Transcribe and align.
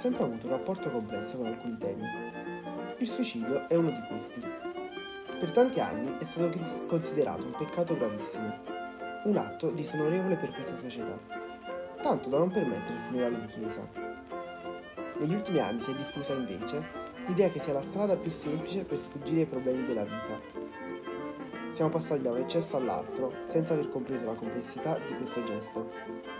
sempre 0.00 0.24
avuto 0.24 0.46
un 0.46 0.52
rapporto 0.52 0.90
complesso 0.90 1.36
con 1.36 1.46
alcuni 1.48 1.76
temi. 1.76 2.06
Il 2.96 3.06
suicidio 3.06 3.68
è 3.68 3.74
uno 3.74 3.90
di 3.90 4.00
questi. 4.08 4.42
Per 5.38 5.50
tanti 5.50 5.78
anni 5.78 6.16
è 6.18 6.24
stato 6.24 6.58
considerato 6.86 7.44
un 7.44 7.50
peccato 7.50 7.94
gravissimo, 7.98 8.50
un 9.24 9.36
atto 9.36 9.68
disonorevole 9.68 10.36
per 10.36 10.52
questa 10.52 10.74
società, 10.78 11.18
tanto 12.00 12.30
da 12.30 12.38
non 12.38 12.50
permettere 12.50 12.94
il 12.94 13.00
funerale 13.02 13.36
in 13.36 13.46
chiesa. 13.48 13.86
Negli 15.18 15.34
ultimi 15.34 15.58
anni 15.58 15.82
si 15.82 15.90
è 15.90 15.94
diffusa 15.94 16.32
invece 16.32 16.82
l'idea 17.26 17.50
che 17.50 17.60
sia 17.60 17.74
la 17.74 17.82
strada 17.82 18.16
più 18.16 18.30
semplice 18.30 18.84
per 18.84 18.96
sfuggire 18.96 19.40
ai 19.40 19.46
problemi 19.46 19.84
della 19.84 20.04
vita. 20.04 20.40
Siamo 21.72 21.90
passati 21.90 22.22
da 22.22 22.30
un 22.30 22.38
eccesso 22.38 22.78
all'altro 22.78 23.34
senza 23.48 23.74
aver 23.74 23.90
compreso 23.90 24.24
la 24.24 24.34
complessità 24.34 24.98
di 25.06 25.14
questo 25.14 25.44
gesto. 25.44 26.39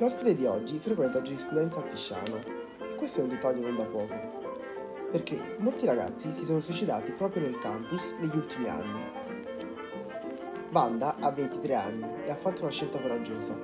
L'ospite 0.00 0.34
di 0.34 0.46
oggi 0.46 0.78
frequenta 0.78 1.20
giurisprudenza 1.20 1.80
a 1.80 1.82
Fisciano 1.82 2.38
e 2.78 2.94
questo 2.94 3.20
è 3.20 3.22
un 3.22 3.28
dettaglio 3.28 3.66
non 3.66 3.76
da 3.76 3.82
poco, 3.82 4.14
perché 5.10 5.38
molti 5.58 5.84
ragazzi 5.84 6.32
si 6.32 6.46
sono 6.46 6.60
suicidati 6.60 7.10
proprio 7.10 7.42
nel 7.42 7.58
campus 7.58 8.14
negli 8.18 8.34
ultimi 8.34 8.66
anni. 8.70 8.98
Banda 10.70 11.16
ha 11.20 11.30
23 11.30 11.74
anni 11.74 12.06
e 12.24 12.30
ha 12.30 12.34
fatto 12.34 12.62
una 12.62 12.70
scelta 12.70 12.98
coraggiosa. 12.98 13.54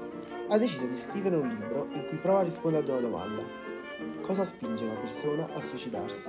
Ha 0.48 0.58
deciso 0.58 0.84
di 0.84 0.96
scrivere 0.98 1.36
un 1.36 1.48
libro 1.48 1.88
in 1.92 2.04
cui 2.06 2.18
prova 2.18 2.40
a 2.40 2.42
rispondere 2.42 2.82
ad 2.82 2.90
una 2.90 3.00
domanda. 3.00 3.42
Cosa 4.20 4.44
spinge 4.44 4.84
una 4.84 5.00
persona 5.00 5.48
a 5.54 5.60
suicidarsi? 5.62 6.28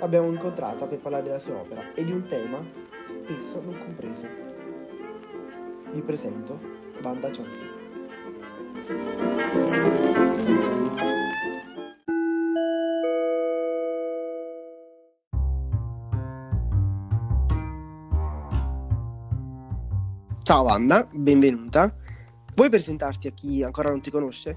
L'abbiamo 0.00 0.30
incontrata 0.30 0.86
per 0.86 1.00
parlare 1.00 1.24
della 1.24 1.38
sua 1.38 1.56
opera 1.56 1.92
e 1.92 2.02
di 2.02 2.12
un 2.12 2.24
tema 2.24 2.64
spesso 3.04 3.60
non 3.60 3.78
compreso. 3.78 4.26
Vi 5.92 6.00
presento 6.00 6.58
Banda 6.98 7.30
Cioffi. 7.30 7.85
Ciao 8.86 8.94
Anna, 20.66 21.04
benvenuta. 21.10 21.92
Vuoi 22.54 22.70
presentarti 22.70 23.26
a 23.26 23.32
chi 23.32 23.64
ancora 23.64 23.90
non 23.90 24.00
ti 24.00 24.12
conosce? 24.12 24.56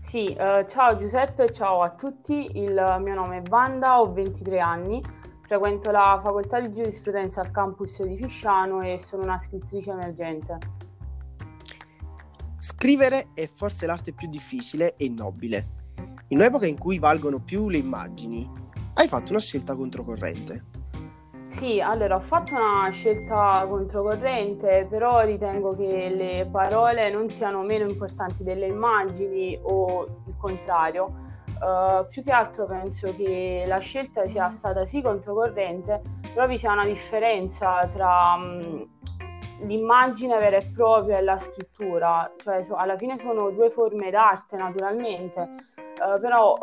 Sì, 0.00 0.34
uh, 0.38 0.64
ciao 0.66 0.96
Giuseppe, 0.96 1.50
ciao 1.50 1.82
a 1.82 1.90
tutti, 1.90 2.50
il 2.54 2.96
mio 3.02 3.14
nome 3.14 3.36
è 3.36 3.42
Vanda, 3.42 4.00
ho 4.00 4.10
23 4.10 4.60
anni, 4.60 5.02
frequento 5.42 5.90
la 5.90 6.18
facoltà 6.22 6.58
di 6.58 6.72
giurisprudenza 6.72 7.42
al 7.42 7.50
campus 7.50 8.02
di 8.02 8.16
Fisciano 8.16 8.80
e 8.80 8.98
sono 8.98 9.24
una 9.24 9.36
scrittrice 9.36 9.90
emergente. 9.90 10.77
Scrivere 12.80 13.30
è 13.34 13.48
forse 13.52 13.86
l'arte 13.86 14.12
più 14.12 14.28
difficile 14.28 14.94
e 14.94 15.08
nobile. 15.08 15.66
In 16.28 16.38
un'epoca 16.38 16.64
in 16.64 16.78
cui 16.78 17.00
valgono 17.00 17.40
più 17.40 17.68
le 17.68 17.78
immagini, 17.78 18.48
hai 18.94 19.08
fatto 19.08 19.32
una 19.32 19.40
scelta 19.40 19.74
controcorrente. 19.74 20.64
Sì, 21.48 21.80
allora 21.80 22.14
ho 22.14 22.20
fatto 22.20 22.54
una 22.54 22.88
scelta 22.92 23.66
controcorrente, 23.68 24.86
però 24.88 25.22
ritengo 25.22 25.74
che 25.74 26.08
le 26.08 26.48
parole 26.52 27.10
non 27.10 27.28
siano 27.30 27.64
meno 27.64 27.90
importanti 27.90 28.44
delle 28.44 28.68
immagini 28.68 29.58
o 29.60 30.22
il 30.28 30.36
contrario. 30.38 31.26
Uh, 31.58 32.06
più 32.06 32.22
che 32.22 32.30
altro 32.30 32.66
penso 32.66 33.12
che 33.16 33.64
la 33.66 33.78
scelta 33.78 34.28
sia 34.28 34.50
stata 34.50 34.86
sì 34.86 35.02
controcorrente, 35.02 36.00
però 36.32 36.46
vi 36.46 36.56
sia 36.56 36.70
una 36.70 36.86
differenza 36.86 37.84
tra 37.92 38.34
um, 38.36 38.86
l'immagine 39.60 40.38
vera 40.38 40.56
e 40.56 40.70
propria 40.74 41.18
e 41.18 41.22
la 41.22 41.38
scrittura, 41.38 42.32
cioè 42.36 42.62
so, 42.62 42.76
alla 42.76 42.96
fine 42.96 43.18
sono 43.18 43.50
due 43.50 43.70
forme 43.70 44.10
d'arte 44.10 44.56
naturalmente, 44.56 45.48
eh, 45.76 46.20
però 46.20 46.56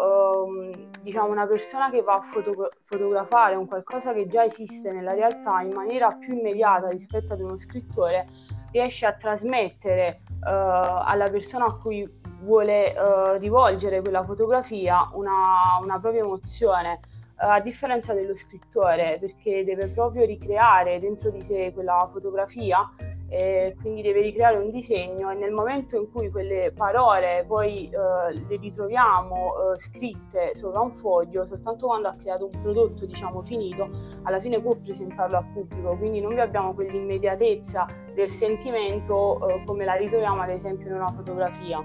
ehm, 0.46 0.92
diciamo 1.02 1.30
una 1.30 1.46
persona 1.46 1.90
che 1.90 2.02
va 2.02 2.16
a 2.16 2.22
foto- 2.22 2.72
fotografare 2.84 3.56
un 3.56 3.68
qualcosa 3.68 4.14
che 4.14 4.28
già 4.28 4.44
esiste 4.44 4.92
nella 4.92 5.14
realtà 5.14 5.62
in 5.62 5.74
maniera 5.74 6.12
più 6.14 6.34
immediata 6.34 6.88
rispetto 6.90 7.34
ad 7.34 7.42
uno 7.42 7.58
scrittore 7.58 8.28
riesce 8.72 9.06
a 9.06 9.14
trasmettere 9.14 10.08
eh, 10.08 10.50
alla 10.50 11.30
persona 11.30 11.66
a 11.66 11.76
cui 11.76 12.24
vuole 12.42 12.94
eh, 12.94 13.38
rivolgere 13.38 14.02
quella 14.02 14.24
fotografia 14.24 15.10
una, 15.14 15.80
una 15.82 16.00
propria 16.00 16.22
emozione 16.22 17.00
a 17.38 17.60
differenza 17.60 18.14
dello 18.14 18.36
scrittore, 18.36 19.18
perché 19.20 19.64
deve 19.64 19.90
proprio 19.90 20.26
ricreare 20.26 21.00
dentro 21.00 21.30
di 21.30 21.42
sé 21.42 21.72
quella 21.74 22.08
fotografia, 22.12 22.90
eh, 23.28 23.76
quindi 23.82 24.02
deve 24.02 24.22
ricreare 24.22 24.58
un 24.58 24.70
disegno 24.70 25.32
e 25.32 25.36
nel 25.36 25.52
momento 25.52 25.98
in 25.98 26.10
cui 26.12 26.30
quelle 26.30 26.72
parole 26.72 27.44
poi 27.48 27.90
eh, 27.90 28.34
le 28.34 28.58
ritroviamo 28.58 29.74
eh, 29.74 29.78
scritte 29.78 30.56
sopra 30.56 30.82
un 30.82 30.94
foglio, 30.94 31.46
soltanto 31.46 31.88
quando 31.88 32.08
ha 32.08 32.16
creato 32.16 32.46
un 32.46 32.62
prodotto 32.62 33.06
diciamo 33.06 33.42
finito, 33.42 33.90
alla 34.24 34.40
fine 34.40 34.62
può 34.62 34.76
presentarlo 34.76 35.38
al 35.38 35.46
pubblico, 35.52 35.98
quindi 35.98 36.22
non 36.22 36.38
abbiamo 36.40 36.74
quell'immediatezza 36.74 37.88
del 38.14 38.30
sentimento 38.30 39.48
eh, 39.48 39.64
come 39.66 39.86
la 39.86 39.96
ritroviamo 39.96 40.42
ad 40.42 40.50
esempio 40.50 40.88
in 40.88 40.94
una 40.94 41.08
fotografia 41.08 41.84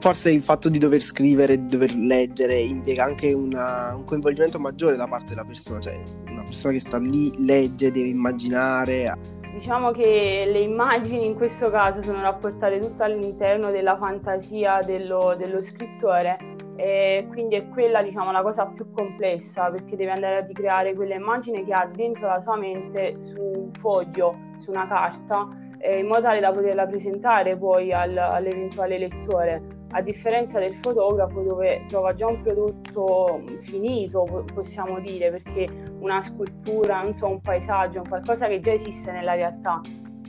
forse 0.00 0.30
il 0.30 0.42
fatto 0.42 0.70
di 0.70 0.78
dover 0.78 1.02
scrivere, 1.02 1.56
di 1.58 1.66
dover 1.66 1.94
leggere 1.94 2.54
impiega 2.58 3.04
anche 3.04 3.32
una, 3.34 3.94
un 3.94 4.04
coinvolgimento 4.04 4.58
maggiore 4.58 4.96
da 4.96 5.06
parte 5.06 5.34
della 5.34 5.44
persona, 5.44 5.78
cioè 5.78 6.00
una 6.28 6.42
persona 6.42 6.72
che 6.72 6.80
sta 6.80 6.98
lì, 6.98 7.30
legge, 7.44 7.90
deve 7.90 8.08
immaginare. 8.08 9.14
Diciamo 9.52 9.90
che 9.90 10.48
le 10.50 10.60
immagini 10.60 11.26
in 11.26 11.34
questo 11.34 11.70
caso 11.70 12.00
sono 12.02 12.22
rapportate 12.22 12.80
tutto 12.80 13.02
all'interno 13.02 13.70
della 13.70 13.96
fantasia 13.98 14.80
dello, 14.82 15.34
dello 15.36 15.60
scrittore 15.60 16.38
e 16.76 17.26
quindi 17.28 17.56
è 17.56 17.68
quella 17.68 18.02
diciamo 18.02 18.32
la 18.32 18.40
cosa 18.40 18.64
più 18.64 18.90
complessa 18.92 19.70
perché 19.70 19.96
deve 19.96 20.12
andare 20.12 20.36
a 20.36 20.46
ricreare 20.46 20.94
quelle 20.94 21.16
immagini 21.16 21.62
che 21.66 21.74
ha 21.74 21.86
dentro 21.94 22.26
la 22.26 22.40
sua 22.40 22.56
mente 22.56 23.18
su 23.20 23.38
un 23.38 23.70
foglio, 23.72 24.34
su 24.56 24.70
una 24.70 24.88
carta 24.88 25.46
eh, 25.78 25.98
in 25.98 26.06
modo 26.06 26.22
tale 26.22 26.40
da 26.40 26.52
poterla 26.52 26.86
presentare 26.86 27.56
poi 27.56 27.92
al, 27.92 28.16
all'eventuale 28.16 28.98
lettore 28.98 29.78
a 29.92 30.02
differenza 30.02 30.58
del 30.60 30.74
fotografo 30.74 31.42
dove 31.42 31.84
trova 31.88 32.14
già 32.14 32.26
un 32.26 32.40
prodotto 32.42 33.42
finito, 33.60 34.44
possiamo 34.54 35.00
dire, 35.00 35.30
perché 35.30 35.68
una 35.98 36.22
scultura, 36.22 37.12
so, 37.12 37.26
un 37.26 37.40
paesaggio, 37.40 37.98
un 38.00 38.08
qualcosa 38.08 38.46
che 38.46 38.60
già 38.60 38.72
esiste 38.72 39.10
nella 39.10 39.34
realtà. 39.34 39.80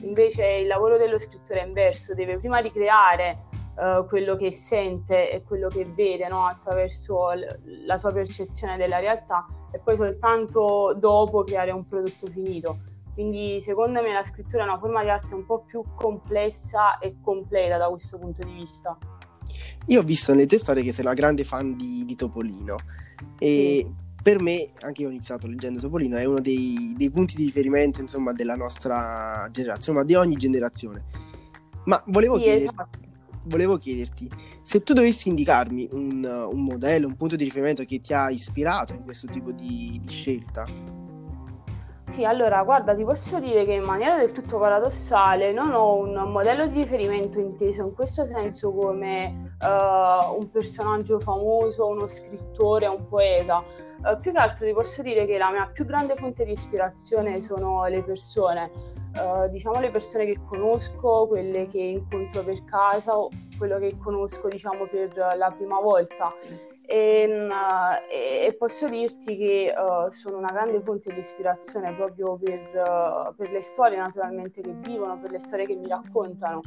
Invece 0.01 0.45
il 0.45 0.67
lavoro 0.67 0.97
dello 0.97 1.19
scrittore 1.19 1.61
è 1.61 1.65
inverso, 1.65 2.15
deve 2.15 2.39
prima 2.39 2.57
ricreare 2.57 3.37
uh, 3.75 4.05
quello 4.07 4.35
che 4.35 4.51
sente 4.51 5.31
e 5.31 5.43
quello 5.43 5.67
che 5.67 5.85
vede 5.85 6.27
no? 6.27 6.47
attraverso 6.47 7.31
l- 7.31 7.85
la 7.85 7.97
sua 7.97 8.11
percezione 8.11 8.77
della 8.77 8.97
realtà 8.97 9.45
e 9.71 9.77
poi 9.77 9.95
soltanto 9.95 10.95
dopo 10.97 11.43
creare 11.43 11.69
un 11.69 11.87
prodotto 11.87 12.25
finito. 12.25 12.79
Quindi 13.13 13.59
secondo 13.59 14.01
me 14.01 14.11
la 14.11 14.23
scrittura 14.23 14.63
è 14.63 14.65
una 14.65 14.79
forma 14.79 15.03
di 15.03 15.09
arte 15.09 15.35
un 15.35 15.45
po' 15.45 15.59
più 15.59 15.83
complessa 15.95 16.97
e 16.97 17.17
completa 17.21 17.77
da 17.77 17.89
questo 17.89 18.17
punto 18.17 18.41
di 18.43 18.53
vista. 18.53 18.97
Io 19.87 19.99
ho 19.99 20.03
visto 20.03 20.33
nelle 20.33 20.45
tue 20.45 20.57
storie 20.57 20.83
che 20.83 20.93
sei 20.93 21.05
una 21.05 21.13
grande 21.13 21.43
fan 21.43 21.75
di, 21.75 22.03
di 22.05 22.15
Topolino 22.15 22.75
e 23.37 23.85
sì. 23.85 24.13
per 24.21 24.41
me, 24.41 24.69
anche 24.81 25.01
io 25.01 25.07
ho 25.07 25.11
iniziato 25.11 25.47
leggendo 25.47 25.79
Topolino, 25.79 26.17
è 26.17 26.25
uno 26.25 26.39
dei, 26.39 26.93
dei 26.95 27.09
punti 27.09 27.35
di 27.35 27.43
riferimento 27.43 27.99
insomma, 27.99 28.31
della 28.33 28.55
nostra 28.55 29.47
generazione, 29.51 29.99
ma 29.99 30.05
di 30.05 30.15
ogni 30.15 30.35
generazione. 30.35 31.03
Ma 31.85 32.01
volevo, 32.07 32.35
sì, 32.35 32.43
chiederti, 32.43 32.65
esatto. 32.65 32.99
volevo 33.45 33.77
chiederti, 33.77 34.29
se 34.61 34.83
tu 34.83 34.93
dovessi 34.93 35.29
indicarmi 35.29 35.89
un, 35.91 36.23
un, 36.23 36.63
modello, 36.63 37.07
un 37.07 37.15
punto 37.15 37.35
di 37.35 37.43
riferimento 37.43 37.83
che 37.83 37.99
ti 37.99 38.13
ha 38.13 38.29
ispirato 38.29 38.93
in 38.93 39.03
questo 39.03 39.27
tipo 39.27 39.51
di, 39.51 39.99
di 40.03 40.11
scelta, 40.11 40.65
sì, 42.11 42.25
allora 42.25 42.61
guarda, 42.63 42.93
ti 42.93 43.03
posso 43.05 43.39
dire 43.39 43.63
che 43.63 43.71
in 43.71 43.83
maniera 43.83 44.17
del 44.17 44.33
tutto 44.33 44.59
paradossale 44.59 45.53
non 45.53 45.71
ho 45.71 45.95
un 45.95 46.29
modello 46.29 46.67
di 46.67 46.81
riferimento 46.81 47.39
inteso 47.39 47.83
in 47.83 47.93
questo 47.93 48.25
senso 48.25 48.73
come 48.73 49.53
uh, 49.61 50.35
un 50.37 50.49
personaggio 50.51 51.21
famoso, 51.21 51.87
uno 51.87 52.07
scrittore, 52.07 52.87
un 52.87 53.07
poeta. 53.07 53.63
Uh, 54.03 54.19
più 54.19 54.33
che 54.33 54.37
altro 54.37 54.65
ti 54.65 54.73
posso 54.73 55.01
dire 55.01 55.25
che 55.25 55.37
la 55.37 55.51
mia 55.51 55.69
più 55.71 55.85
grande 55.85 56.15
fonte 56.15 56.43
di 56.43 56.51
ispirazione 56.51 57.39
sono 57.39 57.85
le 57.85 58.03
persone, 58.03 58.69
uh, 59.15 59.49
diciamo 59.49 59.79
le 59.79 59.89
persone 59.89 60.25
che 60.25 60.37
conosco, 60.45 61.27
quelle 61.27 61.65
che 61.65 61.79
incontro 61.79 62.43
per 62.43 62.61
casa 62.65 63.17
o 63.17 63.29
quello 63.57 63.79
che 63.79 63.97
conosco 63.97 64.49
diciamo 64.49 64.85
per 64.85 65.15
la 65.37 65.49
prima 65.55 65.79
volta. 65.79 66.33
E, 66.91 67.47
e, 68.09 68.53
posso 68.57 68.89
dirti 68.89 69.37
che 69.37 69.73
uh, 69.73 70.11
sono 70.11 70.39
una 70.39 70.51
grande 70.51 70.81
fonte 70.81 71.13
di 71.13 71.19
ispirazione 71.19 71.93
proprio 71.93 72.35
per, 72.35 72.59
uh, 72.59 73.33
per, 73.33 73.49
le 73.49 73.61
storie 73.61 73.97
naturalmente 73.97 74.61
che 74.61 74.73
vivono, 74.73 75.17
per 75.17 75.31
le 75.31 75.39
storie 75.39 75.65
che 75.65 75.75
mi 75.75 75.87
raccontano. 75.87 76.59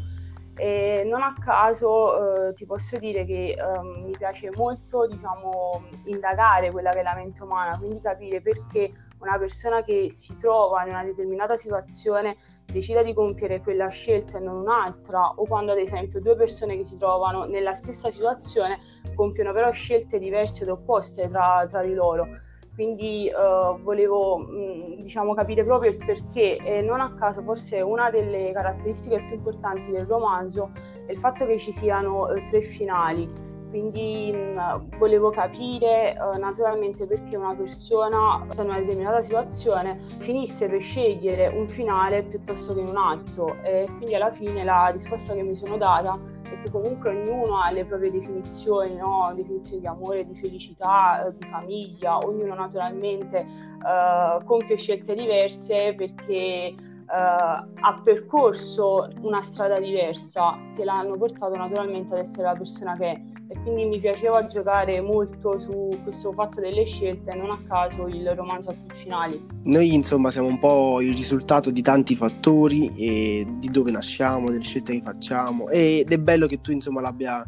E 0.57 1.03
non 1.05 1.23
a 1.23 1.35
caso 1.43 2.49
eh, 2.49 2.53
ti 2.53 2.65
posso 2.65 2.97
dire 2.99 3.25
che 3.25 3.57
eh, 3.59 3.83
mi 3.83 4.13
piace 4.17 4.51
molto 4.55 5.07
diciamo, 5.07 5.83
indagare 6.05 6.71
quella 6.71 6.91
che 6.91 7.01
è 7.01 7.03
la 7.03 7.15
mente 7.15 7.43
umana, 7.43 7.77
quindi 7.77 8.01
capire 8.01 8.41
perché 8.41 8.93
una 9.19 9.37
persona 9.37 9.83
che 9.83 10.11
si 10.11 10.37
trova 10.37 10.85
in 10.85 10.91
una 10.91 11.03
determinata 11.03 11.57
situazione 11.57 12.37
decida 12.67 13.03
di 13.03 13.13
compiere 13.15 13.61
quella 13.61 13.89
scelta 13.89 14.39
e 14.39 14.41
non 14.41 14.57
un'altra, 14.57 15.31
o 15.31 15.45
quando 15.47 15.73
ad 15.73 15.79
esempio 15.79 16.21
due 16.21 16.37
persone 16.37 16.77
che 16.77 16.85
si 16.85 16.99
trovano 16.99 17.45
nella 17.45 17.73
stessa 17.73 18.11
situazione 18.11 18.79
compiono 19.15 19.53
però 19.53 19.71
scelte 19.73 20.19
diverse 20.19 20.63
ed 20.63 20.69
opposte 20.69 21.29
tra, 21.29 21.65
tra 21.69 21.83
di 21.83 21.95
loro 21.95 22.29
quindi 22.75 23.31
uh, 23.33 23.81
volevo 23.83 24.39
mh, 24.39 25.03
diciamo, 25.03 25.35
capire 25.35 25.65
proprio 25.65 25.91
il 25.91 25.97
perché 26.05 26.57
e 26.57 26.83
non 26.83 27.01
a 27.01 27.15
caso 27.15 27.43
forse 27.43 27.81
una 27.81 28.11
delle 28.11 28.53
caratteristiche 28.53 29.23
più 29.23 29.37
importanti 29.37 29.91
del 29.91 30.07
romanzo 30.07 30.73
è 31.07 31.13
il 31.13 31.19
fatto 31.19 31.47
che 31.47 31.57
ci 31.59 31.71
siano 31.73 32.25
uh, 32.25 32.43
tre 32.45 32.61
finali. 32.61 33.53
Quindi 33.71 34.31
mh, 34.33 34.99
volevo 34.99 35.31
capire 35.31 36.17
uh, 36.17 36.39
naturalmente 36.39 37.07
perché 37.07 37.37
una 37.37 37.55
persona 37.55 38.45
in 38.57 38.65
una 38.65 38.79
determinata 38.79 39.21
situazione 39.21 39.99
finisse 40.19 40.69
per 40.69 40.81
scegliere 40.81 41.49
un 41.49 41.69
finale 41.69 42.23
piuttosto 42.23 42.75
che 42.75 42.81
un 42.81 42.97
altro. 42.97 43.57
E 43.63 43.87
quindi 43.97 44.15
alla 44.15 44.31
fine 44.31 44.65
la 44.65 44.89
risposta 44.89 45.35
che 45.35 45.43
mi 45.43 45.55
sono 45.55 45.77
data 45.77 46.19
perché 46.65 46.71
comunque 46.71 47.11
ognuno 47.11 47.61
ha 47.61 47.71
le 47.71 47.85
proprie 47.85 48.11
definizioni, 48.11 48.97
no? 48.97 49.33
definizioni 49.35 49.81
di 49.81 49.87
amore, 49.87 50.27
di 50.27 50.35
felicità, 50.35 51.27
eh, 51.27 51.37
di 51.37 51.47
famiglia, 51.47 52.19
ognuno 52.19 52.55
naturalmente 52.55 53.41
eh, 53.41 54.45
compie 54.45 54.77
scelte 54.77 55.15
diverse 55.15 55.95
perché 55.95 56.75
ha 57.07 58.01
percorso 58.03 59.09
una 59.21 59.43
strada 59.43 59.79
diversa 59.79 60.59
che 60.75 60.85
l'hanno 60.85 61.17
portato 61.17 61.55
naturalmente 61.57 62.15
ad 62.15 62.21
essere 62.21 62.45
la 62.45 62.55
persona 62.55 62.97
che 62.97 63.11
è 63.11 63.23
e 63.47 63.61
quindi 63.61 63.85
mi 63.85 64.01
piaceva 64.01 64.47
giocare 64.47 65.01
molto 65.03 65.59
su 65.59 65.91
questo 66.03 66.33
fatto 66.33 66.61
delle 66.61 66.85
scelte 66.87 67.31
e 67.31 67.37
non 67.37 67.51
a 67.51 67.61
caso 67.69 68.07
il 68.07 68.27
romanzo 68.35 68.71
a 68.71 68.75
tre 68.75 68.95
finali. 68.95 69.47
Noi 69.65 69.93
insomma 69.93 70.31
siamo 70.31 70.49
un 70.49 70.59
po' 70.59 71.01
il 71.03 71.15
risultato 71.15 71.71
di 71.71 71.83
tanti 71.83 72.15
fattori 72.15 73.47
di 73.59 73.71
dove 73.71 73.91
nasciamo, 73.91 74.51
delle 74.51 74.65
scelte 74.65 74.95
che 74.95 75.03
facciamo 75.03 75.69
ed 75.69 76.11
è 76.11 76.19
bello 76.19 76.47
che 76.47 76.61
tu 76.61 76.73
insomma 76.73 77.03
l'abbia 77.03 77.47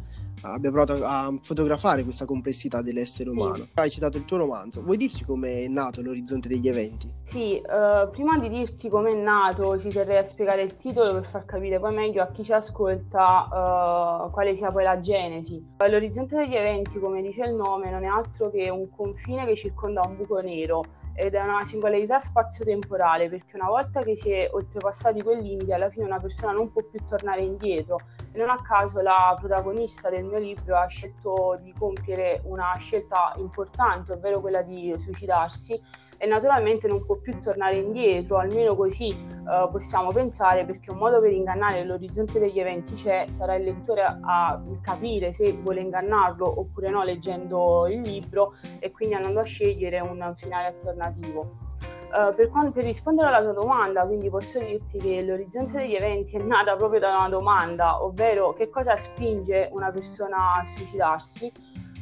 abbia 0.53 0.71
provato 0.71 1.05
a 1.05 1.33
fotografare 1.43 2.03
questa 2.03 2.25
complessità 2.25 2.83
dell'essere 2.83 3.31
sì. 3.31 3.37
umano. 3.37 3.69
Hai 3.75 3.91
citato 3.91 4.17
il 4.17 4.25
tuo 4.25 4.39
romanzo, 4.39 4.83
vuoi 4.83 4.97
dirci 4.97 5.25
come 5.25 5.65
è 5.65 5.69
nato 5.69 6.03
l'orizzonte 6.03 6.49
degli 6.49 6.69
eventi? 6.69 7.13
Sì, 7.23 7.61
uh, 7.63 8.11
prima 8.11 8.39
di 8.39 8.49
dirti 8.49 8.89
come 8.89 9.11
è 9.11 9.15
nato 9.15 9.79
ci 9.79 9.89
terrei 9.89 10.19
a 10.19 10.23
spiegare 10.23 10.63
il 10.63 10.77
titolo 10.77 11.15
per 11.15 11.27
far 11.27 11.45
capire 11.45 11.79
poi 11.79 11.95
meglio 11.95 12.23
a 12.23 12.31
chi 12.31 12.45
ci 12.45 12.53
ascolta 12.53 14.25
uh, 14.27 14.31
quale 14.31 14.55
sia 14.55 14.71
poi 14.71 14.85
la 14.85 15.01
genesi. 15.01 15.75
L'orizzonte 15.79 16.37
degli 16.37 16.55
eventi, 16.55 16.99
come 16.99 17.23
dice 17.23 17.45
il 17.45 17.55
nome, 17.55 17.91
non 17.91 18.05
è 18.05 18.07
altro 18.07 18.51
che 18.51 18.69
un 18.71 18.89
confine 18.91 19.45
che 19.47 19.57
circonda 19.57 20.03
un 20.07 20.17
buco 20.17 20.41
nero 20.41 20.85
ed 21.17 21.35
è 21.35 21.41
una 21.41 21.65
singolarità 21.65 22.19
spazio-temporale 22.19 23.31
perché 23.31 23.57
una 23.57 23.69
volta 23.69 24.03
che 24.03 24.15
si 24.15 24.31
è 24.31 24.51
oltrepassati 24.53 25.23
quel 25.23 25.41
limite 25.41 25.73
alla 25.73 25.89
fine 25.89 26.05
una 26.05 26.21
persona 26.21 26.53
non 26.53 26.71
può 26.71 26.83
più 26.83 27.03
tornare 27.05 27.41
indietro 27.41 28.01
e 28.33 28.39
non 28.39 28.51
a 28.51 28.61
caso 28.61 29.01
la 29.01 29.35
protagonista 29.39 30.11
del 30.11 30.25
mio 30.25 30.36
libro 30.39 30.77
ha 30.77 30.87
scelto 30.87 31.59
di 31.63 31.73
compiere 31.73 32.41
una 32.45 32.75
scelta 32.79 33.35
importante 33.39 34.13
ovvero 34.13 34.41
quella 34.41 34.63
di 34.63 34.95
suicidarsi 34.99 35.81
e 36.19 36.27
naturalmente 36.27 36.89
non 36.89 37.05
può 37.05 37.17
più 37.17 37.39
tornare 37.41 37.77
indietro 37.77 38.39
almeno 38.39 38.75
così 38.75 39.11
eh, 39.11 39.69
possiamo 39.71 40.11
pensare 40.11 40.65
perché 40.65 40.91
un 40.91 40.99
modo 40.99 41.21
per 41.21 41.33
ingannare 41.33 41.85
l'orizzonte 41.85 42.39
degli 42.39 42.59
eventi 42.59 42.95
c'è 42.95 43.27
sarà 43.31 43.55
il 43.55 43.65
lettore 43.65 44.03
a 44.03 44.61
capire 44.83 45.33
se 45.33 45.53
vuole 45.53 45.81
ingannarlo 45.81 46.61
oppure 46.61 46.91
no 46.91 47.03
leggendo 47.03 47.87
il 47.89 48.01
libro 48.01 48.53
e 48.79 48.91
quindi 48.91 49.15
andando 49.15 49.41
a 49.41 49.45
scegliere 49.45 50.01
un 50.01 50.33
finale 50.37 50.67
alternativo. 50.67 51.75
Uh, 52.07 52.35
per, 52.35 52.49
quanto, 52.49 52.71
per, 52.71 52.85
rispondere 52.85 53.29
alla 53.29 53.43
tua 53.43 53.53
domanda, 53.53 54.07
quindi 54.07 54.31
posso 54.31 54.59
dirti 54.59 54.97
che 54.99 55.23
l'orizzonte 55.23 55.79
degli 55.79 55.95
eventi 55.95 56.37
è 56.37 56.43
nata 56.43 56.77
proprio 56.77 57.01
da 57.01 57.17
una 57.17 57.29
domanda, 57.29 58.03
ovvero 58.03 58.53
che 58.53 58.71
cosa 58.71 58.97
spinge 58.97 59.69
una 59.73 59.91
persona 59.91 60.55
a 60.55 60.65
suicidarsi. 60.65 61.53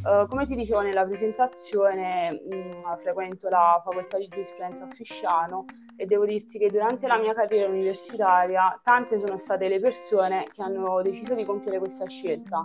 Uh, 0.04 0.28
come 0.28 0.44
ti 0.44 0.54
dicevo 0.54 0.82
nella 0.82 1.04
presentazione, 1.04 2.30
mh, 2.32 2.54
mm, 2.54 2.96
frequento 2.98 3.48
la 3.48 3.80
facoltà 3.82 4.18
di 4.18 4.28
giurisprudenza 4.28 4.84
a 4.84 4.88
Fisciano 4.88 5.64
e 5.96 6.04
devo 6.04 6.26
dirti 6.26 6.58
che 6.58 6.68
durante 6.70 7.06
la 7.06 7.16
mia 7.16 7.32
carriera 7.32 7.70
universitaria 7.70 8.78
tante 8.82 9.18
sono 9.18 9.38
state 9.38 9.66
le 9.68 9.80
persone 9.80 10.46
che 10.52 10.62
hanno 10.62 11.00
deciso 11.00 11.34
di 11.34 11.46
compiere 11.46 11.78
questa 11.78 12.06
scelta 12.06 12.62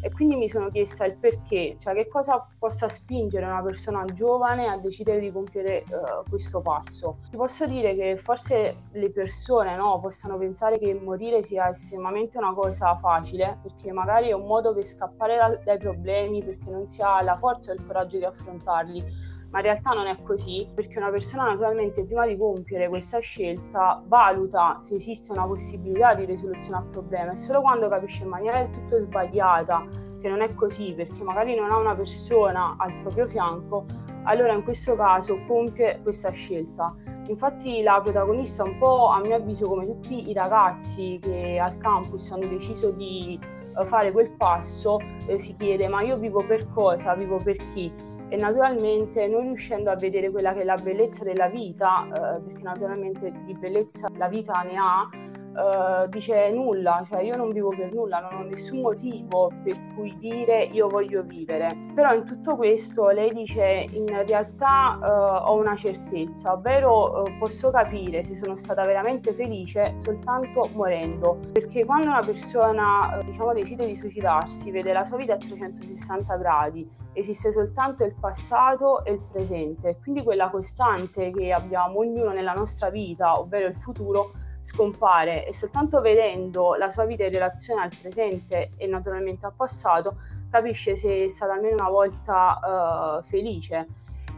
e 0.00 0.10
quindi 0.10 0.36
mi 0.36 0.48
sono 0.48 0.70
chiesta 0.70 1.04
il 1.04 1.16
perché, 1.16 1.76
cioè 1.78 1.94
che 1.94 2.08
cosa 2.08 2.46
possa 2.58 2.88
spingere 2.88 3.44
una 3.44 3.62
persona 3.62 4.04
giovane 4.06 4.66
a 4.66 4.78
decidere 4.78 5.20
di 5.20 5.30
compiere 5.30 5.84
uh, 5.88 6.28
questo 6.28 6.60
passo. 6.60 7.18
Ti 7.30 7.36
posso 7.36 7.66
dire 7.66 7.94
che 7.94 8.16
forse 8.16 8.84
le 8.92 9.10
persone 9.10 9.76
no, 9.76 10.00
possano 10.00 10.38
pensare 10.38 10.78
che 10.78 10.94
morire 10.94 11.42
sia 11.42 11.68
estremamente 11.68 12.38
una 12.38 12.54
cosa 12.54 12.96
facile, 12.96 13.58
perché 13.62 13.92
magari 13.92 14.28
è 14.28 14.32
un 14.32 14.46
modo 14.46 14.72
per 14.74 14.84
scappare 14.84 15.36
da, 15.36 15.60
dai 15.64 15.78
problemi, 15.78 16.42
perché 16.42 16.70
non 16.70 16.88
si 16.88 17.02
ha 17.02 17.22
la 17.22 17.36
forza 17.36 17.72
o 17.72 17.74
il 17.74 17.84
coraggio 17.84 18.16
di 18.18 18.24
affrontarli 18.24 19.38
ma 19.50 19.58
in 19.58 19.64
realtà 19.64 19.90
non 19.92 20.06
è 20.06 20.16
così 20.22 20.66
perché 20.74 20.98
una 20.98 21.10
persona 21.10 21.44
naturalmente 21.44 22.04
prima 22.04 22.26
di 22.26 22.36
compiere 22.36 22.88
questa 22.88 23.18
scelta 23.18 24.02
valuta 24.06 24.78
se 24.82 24.94
esiste 24.94 25.32
una 25.32 25.46
possibilità 25.46 26.14
di 26.14 26.24
risoluzione 26.24 26.78
al 26.78 26.86
problema. 26.86 27.32
E 27.32 27.36
solo 27.36 27.60
quando 27.60 27.88
capisce 27.88 28.22
in 28.22 28.28
maniera 28.28 28.62
del 28.62 28.70
tutto 28.70 29.00
sbagliata 29.00 29.84
che 30.20 30.28
non 30.28 30.40
è 30.40 30.54
così 30.54 30.94
perché 30.94 31.22
magari 31.22 31.54
non 31.56 31.70
ha 31.70 31.76
una 31.76 31.94
persona 31.94 32.76
al 32.78 32.92
proprio 33.02 33.26
fianco 33.26 33.86
allora 34.24 34.52
in 34.52 34.62
questo 34.62 34.94
caso 34.96 35.38
compie 35.46 36.00
questa 36.02 36.30
scelta. 36.30 36.94
Infatti 37.26 37.82
la 37.82 38.00
protagonista 38.02 38.64
un 38.64 38.76
po' 38.78 39.08
a 39.08 39.20
mio 39.20 39.36
avviso 39.36 39.66
come 39.66 39.86
tutti 39.86 40.28
i 40.28 40.32
ragazzi 40.32 41.18
che 41.20 41.58
al 41.58 41.78
campus 41.78 42.30
hanno 42.30 42.46
deciso 42.46 42.90
di 42.90 43.38
eh, 43.78 43.86
fare 43.86 44.10
quel 44.12 44.30
passo 44.32 44.98
eh, 45.26 45.38
si 45.38 45.54
chiede 45.54 45.88
ma 45.88 46.02
io 46.02 46.16
vivo 46.16 46.44
per 46.44 46.68
cosa, 46.70 47.14
vivo 47.14 47.38
per 47.38 47.56
chi 47.72 47.92
e 48.30 48.36
naturalmente 48.36 49.26
non 49.26 49.42
riuscendo 49.42 49.90
a 49.90 49.96
vedere 49.96 50.30
quella 50.30 50.54
che 50.54 50.60
è 50.60 50.64
la 50.64 50.76
bellezza 50.76 51.24
della 51.24 51.48
vita, 51.48 52.06
eh, 52.06 52.40
perché 52.40 52.62
naturalmente 52.62 53.32
di 53.44 53.54
bellezza 53.54 54.08
la 54.16 54.28
vita 54.28 54.62
ne 54.62 54.76
ha, 54.76 55.08
Uh, 55.52 56.08
dice 56.08 56.48
nulla, 56.50 57.02
cioè 57.06 57.22
io 57.22 57.34
non 57.34 57.52
vivo 57.52 57.70
per 57.70 57.92
nulla, 57.92 58.20
non 58.20 58.40
ho 58.40 58.42
nessun 58.44 58.80
motivo 58.80 59.50
per 59.64 59.76
cui 59.94 60.16
dire 60.18 60.62
io 60.62 60.88
voglio 60.88 61.22
vivere. 61.22 61.76
Però 61.92 62.14
in 62.14 62.24
tutto 62.24 62.54
questo 62.54 63.08
lei 63.08 63.32
dice 63.32 63.86
in 63.90 64.06
realtà 64.26 64.98
uh, 65.00 65.50
ho 65.50 65.56
una 65.56 65.74
certezza, 65.74 66.52
ovvero 66.52 67.22
uh, 67.22 67.38
posso 67.38 67.70
capire 67.70 68.22
se 68.22 68.36
sono 68.36 68.54
stata 68.54 68.84
veramente 68.84 69.32
felice 69.32 69.94
soltanto 69.96 70.68
morendo, 70.74 71.40
perché 71.52 71.84
quando 71.84 72.06
una 72.06 72.22
persona 72.24 73.20
diciamo 73.24 73.52
decide 73.52 73.86
di 73.86 73.96
suicidarsi 73.96 74.70
vede 74.70 74.92
la 74.92 75.04
sua 75.04 75.16
vita 75.16 75.34
a 75.34 75.36
360 75.36 76.36
gradi, 76.36 76.88
esiste 77.12 77.50
soltanto 77.50 78.04
il 78.04 78.14
passato 78.14 79.04
e 79.04 79.12
il 79.12 79.22
presente, 79.32 79.98
quindi 80.00 80.22
quella 80.22 80.48
costante 80.48 81.30
che 81.32 81.52
abbiamo 81.52 81.98
ognuno 81.98 82.30
nella 82.30 82.52
nostra 82.52 82.88
vita, 82.88 83.32
ovvero 83.32 83.66
il 83.66 83.76
futuro, 83.76 84.30
scompare 84.60 85.46
e 85.46 85.52
soltanto 85.52 86.00
vedendo 86.00 86.74
la 86.74 86.90
sua 86.90 87.04
vita 87.04 87.24
in 87.24 87.32
relazione 87.32 87.82
al 87.82 87.92
presente 88.00 88.72
e 88.76 88.86
naturalmente 88.86 89.46
al 89.46 89.54
passato 89.54 90.16
capisce 90.50 90.96
se 90.96 91.24
è 91.24 91.28
stata 91.28 91.54
almeno 91.54 91.76
una 91.76 91.90
volta 91.90 93.18
uh, 93.18 93.22
felice. 93.22 93.88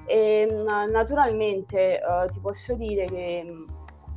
E 0.05 0.47
naturalmente 0.91 2.01
uh, 2.03 2.29
ti 2.29 2.41
posso 2.41 2.75
dire 2.75 3.05
che 3.05 3.67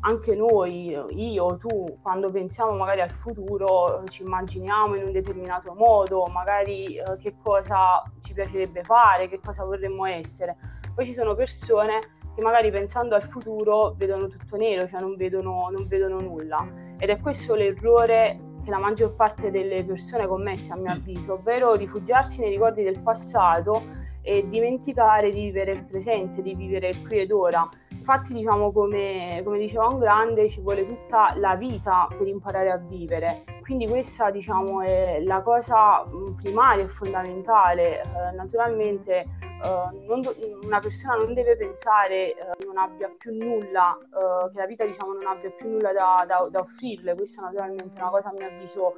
anche 0.01 0.35
noi, 0.35 0.95
io, 1.09 1.57
tu, 1.57 1.97
quando 2.01 2.29
pensiamo 2.29 2.71
magari 2.73 3.01
al 3.01 3.09
futuro, 3.09 4.03
ci 4.07 4.21
immaginiamo 4.21 4.95
in 4.95 5.05
un 5.05 5.11
determinato 5.11 5.73
modo, 5.73 6.25
magari 6.27 6.99
uh, 6.99 7.17
che 7.17 7.35
cosa 7.41 8.03
ci 8.19 8.33
piacerebbe 8.33 8.83
fare, 8.83 9.27
che 9.27 9.39
cosa 9.43 9.63
vorremmo 9.63 10.05
essere. 10.05 10.57
Poi 10.93 11.05
ci 11.05 11.13
sono 11.13 11.33
persone 11.33 11.99
che 12.35 12.41
magari 12.41 12.69
pensando 12.69 13.15
al 13.15 13.23
futuro 13.23 13.95
vedono 13.97 14.27
tutto 14.27 14.57
nero, 14.57 14.87
cioè 14.87 14.99
non 14.99 15.15
vedono, 15.15 15.69
non 15.71 15.87
vedono 15.87 16.19
nulla. 16.19 16.67
Ed 16.97 17.09
è 17.09 17.19
questo 17.19 17.55
l'errore 17.55 18.39
che 18.63 18.69
la 18.69 18.79
maggior 18.79 19.13
parte 19.15 19.51
delle 19.51 19.83
persone 19.85 20.27
commette 20.27 20.71
a 20.73 20.75
mio 20.75 20.91
avviso, 20.91 21.33
ovvero 21.33 21.75
rifugiarsi 21.75 22.41
nei 22.41 22.49
ricordi 22.49 22.83
del 22.83 22.99
passato 23.01 23.83
e 24.21 24.49
dimenticare 24.49 25.29
di 25.29 25.41
vivere 25.41 25.71
il 25.71 25.85
presente, 25.85 26.41
di 26.41 26.55
vivere 26.55 26.95
qui 27.07 27.19
ed 27.19 27.31
ora. 27.31 27.69
Infatti, 27.91 28.33
diciamo, 28.33 28.71
come, 28.71 29.41
come 29.43 29.59
diceva 29.59 29.85
un 29.85 29.99
grande, 29.99 30.49
ci 30.49 30.61
vuole 30.61 30.85
tutta 30.85 31.35
la 31.37 31.55
vita 31.55 32.07
per 32.17 32.27
imparare 32.27 32.71
a 32.71 32.77
vivere. 32.77 33.43
Quindi 33.61 33.87
questa, 33.87 34.31
diciamo, 34.31 34.81
è 34.81 35.21
la 35.21 35.41
cosa 35.41 36.03
primaria 36.41 36.83
e 36.83 36.87
fondamentale. 36.87 38.01
Eh, 38.01 38.35
naturalmente 38.35 39.25
Uh, 39.55 40.19
do- 40.21 40.35
una 40.63 40.79
persona 40.79 41.15
non 41.15 41.33
deve 41.33 41.55
pensare 41.55 42.35
uh, 42.37 42.65
non 42.65 42.77
abbia 42.77 43.09
più 43.17 43.33
nulla, 43.33 43.97
uh, 43.97 44.51
che 44.51 44.59
la 44.59 44.65
vita 44.65 44.83
diciamo 44.85 45.13
non 45.13 45.25
abbia 45.25 45.49
più 45.49 45.69
nulla 45.69 45.93
da, 45.93 46.23
da, 46.27 46.45
da 46.51 46.59
offrirle, 46.59 47.15
questa 47.15 47.43
naturalmente 47.43 47.97
è 47.97 48.01
una 48.01 48.09
cosa 48.09 48.29
a 48.29 48.33
mio 48.33 48.47
avviso 48.47 48.93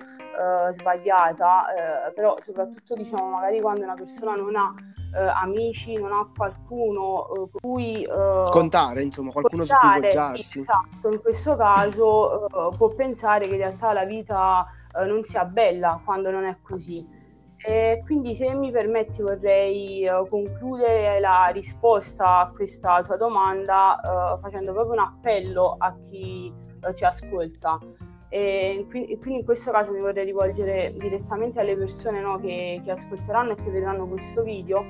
sbagliata, 0.71 1.65
però 2.13 2.37
soprattutto 2.41 2.93
diciamo 2.95 3.29
magari 3.29 3.59
quando 3.59 3.83
una 3.83 3.95
persona 3.95 4.35
non 4.35 4.55
ha 4.55 4.73
amici, 5.39 5.93
non 5.95 6.11
ha 6.11 6.29
qualcuno 6.35 7.49
cui 7.59 8.05
contare, 8.49 9.01
insomma 9.01 9.31
qualcuno 9.31 9.65
contare, 9.65 9.81
su 9.81 9.89
cui 9.89 10.01
poggiarsi. 10.01 10.59
Esatto, 10.59 11.09
in 11.09 11.21
questo 11.21 11.55
caso 11.55 12.47
può 12.77 12.89
pensare 12.89 13.45
che 13.45 13.53
in 13.53 13.57
realtà 13.57 13.93
la 13.93 14.05
vita 14.05 14.67
non 15.05 15.23
sia 15.23 15.45
bella 15.45 15.99
quando 16.03 16.29
non 16.29 16.45
è 16.45 16.57
così. 16.61 17.16
E 17.69 18.01
quindi 18.05 18.33
se 18.33 18.53
mi 18.53 18.71
permetti 18.71 19.21
vorrei 19.21 20.07
uh, 20.07 20.25
concludere 20.29 21.19
la 21.19 21.47
risposta 21.51 22.39
a 22.39 22.49
questa 22.49 23.01
tua 23.03 23.17
domanda 23.17 23.99
uh, 24.01 24.39
facendo 24.39 24.71
proprio 24.71 24.93
un 24.93 24.99
appello 24.99 25.75
a 25.77 25.93
chi 25.99 26.49
uh, 26.49 26.93
ci 26.93 27.03
ascolta. 27.03 27.77
E 28.29 28.85
quindi, 28.89 29.19
in 29.25 29.43
questo 29.43 29.71
caso 29.71 29.91
mi 29.91 29.99
vorrei 29.99 30.23
rivolgere 30.23 30.93
direttamente 30.97 31.59
alle 31.59 31.75
persone 31.75 32.21
no, 32.21 32.39
che, 32.39 32.81
che, 32.85 32.91
ascolteranno 32.91 33.51
e 33.51 33.55
che 33.55 33.69
vedranno 33.69 34.07
questo 34.07 34.43
video, 34.43 34.85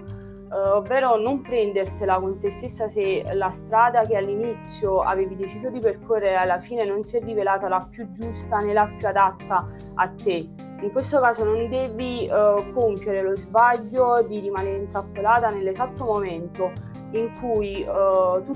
ovvero 0.50 1.18
non 1.18 1.42
prendertela 1.42 2.20
con 2.20 2.38
te 2.40 2.50
stessa 2.50 2.88
se 2.88 3.24
la 3.34 3.50
strada 3.50 4.04
che 4.04 4.16
all'inizio 4.16 5.02
avevi 5.02 5.36
deciso 5.36 5.70
di 5.70 5.80
percorrere 5.80 6.36
alla 6.36 6.60
fine 6.60 6.86
non 6.86 7.04
si 7.04 7.18
è 7.18 7.22
rivelata 7.22 7.68
la 7.68 7.86
più 7.90 8.10
giusta 8.12 8.60
né 8.60 8.74
la 8.74 8.90
più 8.98 9.08
adatta 9.08 9.66
a 9.96 10.10
te. 10.10 10.50
In 10.82 10.92
questo 10.92 11.20
caso 11.20 11.44
non 11.44 11.70
devi 11.70 12.30
uh, 12.30 12.72
compiere 12.74 13.24
lo 13.24 13.36
sbaglio 13.36 14.22
di 14.24 14.40
rimanere 14.40 14.78
intrappolata 14.78 15.50
nell'esatto 15.50 16.06
momento 16.06 16.72
in 17.12 17.32
cui, 17.40 17.82
uh, 17.82 18.44
tu, 18.44 18.52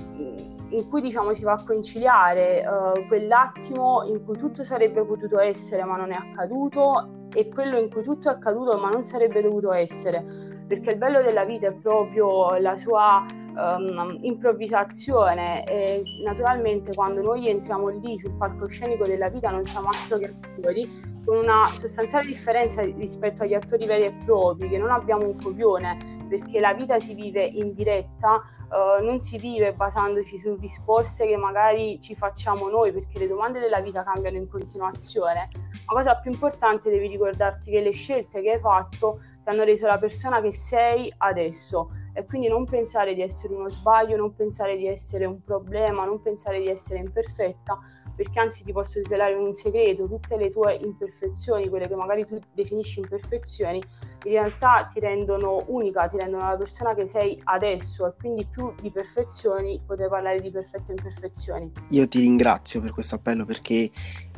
in 0.70 0.88
cui 0.88 1.02
diciamo, 1.02 1.34
si 1.34 1.44
va 1.44 1.54
a 1.54 1.64
conciliare 1.64 2.64
uh, 2.64 3.08
quell'attimo 3.08 4.04
in 4.04 4.24
cui 4.24 4.38
tutto 4.38 4.64
sarebbe 4.64 5.04
potuto 5.04 5.40
essere 5.40 5.84
ma 5.84 5.98
non 5.98 6.12
è 6.12 6.16
accaduto 6.16 7.21
e 7.34 7.50
quello 7.50 7.78
in 7.78 7.90
cui 7.90 8.04
tutto 8.04 8.30
è 8.30 8.34
accaduto 8.34 8.78
ma 8.78 8.90
non 8.90 9.04
sarebbe 9.04 9.42
dovuto 9.42 9.72
essere, 9.72 10.24
perché 10.68 10.92
il 10.92 10.98
bello 10.98 11.22
della 11.22 11.46
vita 11.46 11.68
è 11.68 11.74
proprio 11.74 12.58
la 12.60 12.76
sua 12.76 13.26
um, 13.56 14.18
improvvisazione 14.22 15.64
e 15.66 16.04
naturalmente 16.24 16.94
quando 16.94 17.22
noi 17.22 17.48
entriamo 17.50 17.88
lì 17.88 18.18
sul 18.18 18.32
palcoscenico 18.32 19.06
della 19.06 19.30
vita 19.30 19.50
non 19.50 19.66
siamo 19.66 19.88
altro 19.88 20.18
che 20.18 20.34
attori 20.42 21.12
con 21.24 21.38
una 21.38 21.66
sostanziale 21.66 22.26
differenza 22.26 22.82
rispetto 22.82 23.44
agli 23.44 23.54
attori 23.54 23.86
veri 23.86 24.06
e 24.06 24.14
propri, 24.26 24.70
che 24.70 24.78
non 24.78 24.90
abbiamo 24.90 25.28
un 25.28 25.36
copione, 25.38 25.98
perché 26.28 26.60
la 26.60 26.74
vita 26.74 27.00
si 27.00 27.14
vive 27.14 27.44
in 27.44 27.74
diretta, 27.74 28.42
uh, 28.70 29.04
non 29.04 29.20
si 29.20 29.38
vive 29.38 29.74
basandoci 29.74 30.38
su 30.38 30.56
risposte 30.60 31.28
che 31.28 31.38
magari 31.38 32.00
ci 32.02 32.16
facciamo 32.16 32.70
noi, 32.70 32.92
perché 32.92 33.20
le 33.20 33.28
domande 33.28 33.60
della 33.60 33.82
vita 33.82 34.04
cambiano 34.04 34.38
in 34.38 34.50
continuazione. 34.50 35.50
La 35.92 35.98
cosa 35.98 36.16
più 36.16 36.32
importante 36.32 36.90
devi 36.90 37.08
ricordarti 37.08 37.70
che 37.70 37.82
le 37.82 37.92
scelte 37.92 38.42
che 38.42 38.52
hai 38.52 38.60
fatto 38.60 39.20
ti 39.44 39.50
hanno 39.50 39.66
reso 39.66 39.88
la 39.88 39.98
persona 39.98 40.40
che 40.40 40.54
sei 40.54 41.14
adesso. 41.18 41.90
E 42.14 42.24
quindi 42.24 42.48
non 42.48 42.64
pensare 42.64 43.14
di 43.14 43.22
essere 43.22 43.54
uno 43.54 43.70
sbaglio, 43.70 44.16
non 44.16 44.34
pensare 44.34 44.78
di 44.78 44.88
essere 44.88 45.26
un 45.26 45.44
problema, 45.44 46.06
non 46.06 46.22
pensare 46.22 46.62
di 46.62 46.68
essere 46.70 47.00
imperfetta, 47.00 47.78
perché 48.16 48.40
anzi 48.40 48.64
ti 48.64 48.72
posso 48.72 49.02
svelare 49.04 49.34
un 49.34 49.54
segreto, 49.54 50.08
tutte 50.08 50.38
le 50.38 50.50
tue 50.50 50.76
imperfezioni, 50.76 51.68
quelle 51.68 51.90
che 51.90 51.96
magari 51.96 52.26
tu 52.26 52.40
definisci 52.54 53.00
imperfezioni, 53.00 53.84
in 54.24 54.32
realtà 54.32 54.88
ti 54.90 55.02
rendono 55.02 55.62
unica, 55.68 56.08
ti 56.08 56.16
rendono 56.16 56.48
la 56.48 56.56
persona 56.56 56.94
che 56.94 57.06
sei 57.06 57.38
adesso. 57.44 58.08
E 58.08 58.14
quindi 58.18 58.46
più 58.46 58.74
di 58.82 58.92
perfezioni 58.92 59.82
potrei 59.86 60.08
parlare 60.08 60.40
di 60.40 60.52
perfette 60.52 60.94
imperfezioni. 60.94 61.70
Io 61.90 62.08
ti 62.08 62.22
ringrazio 62.22 62.80
per 62.80 62.94
questo 62.94 63.16
appello 63.16 63.44
perché 63.44 63.92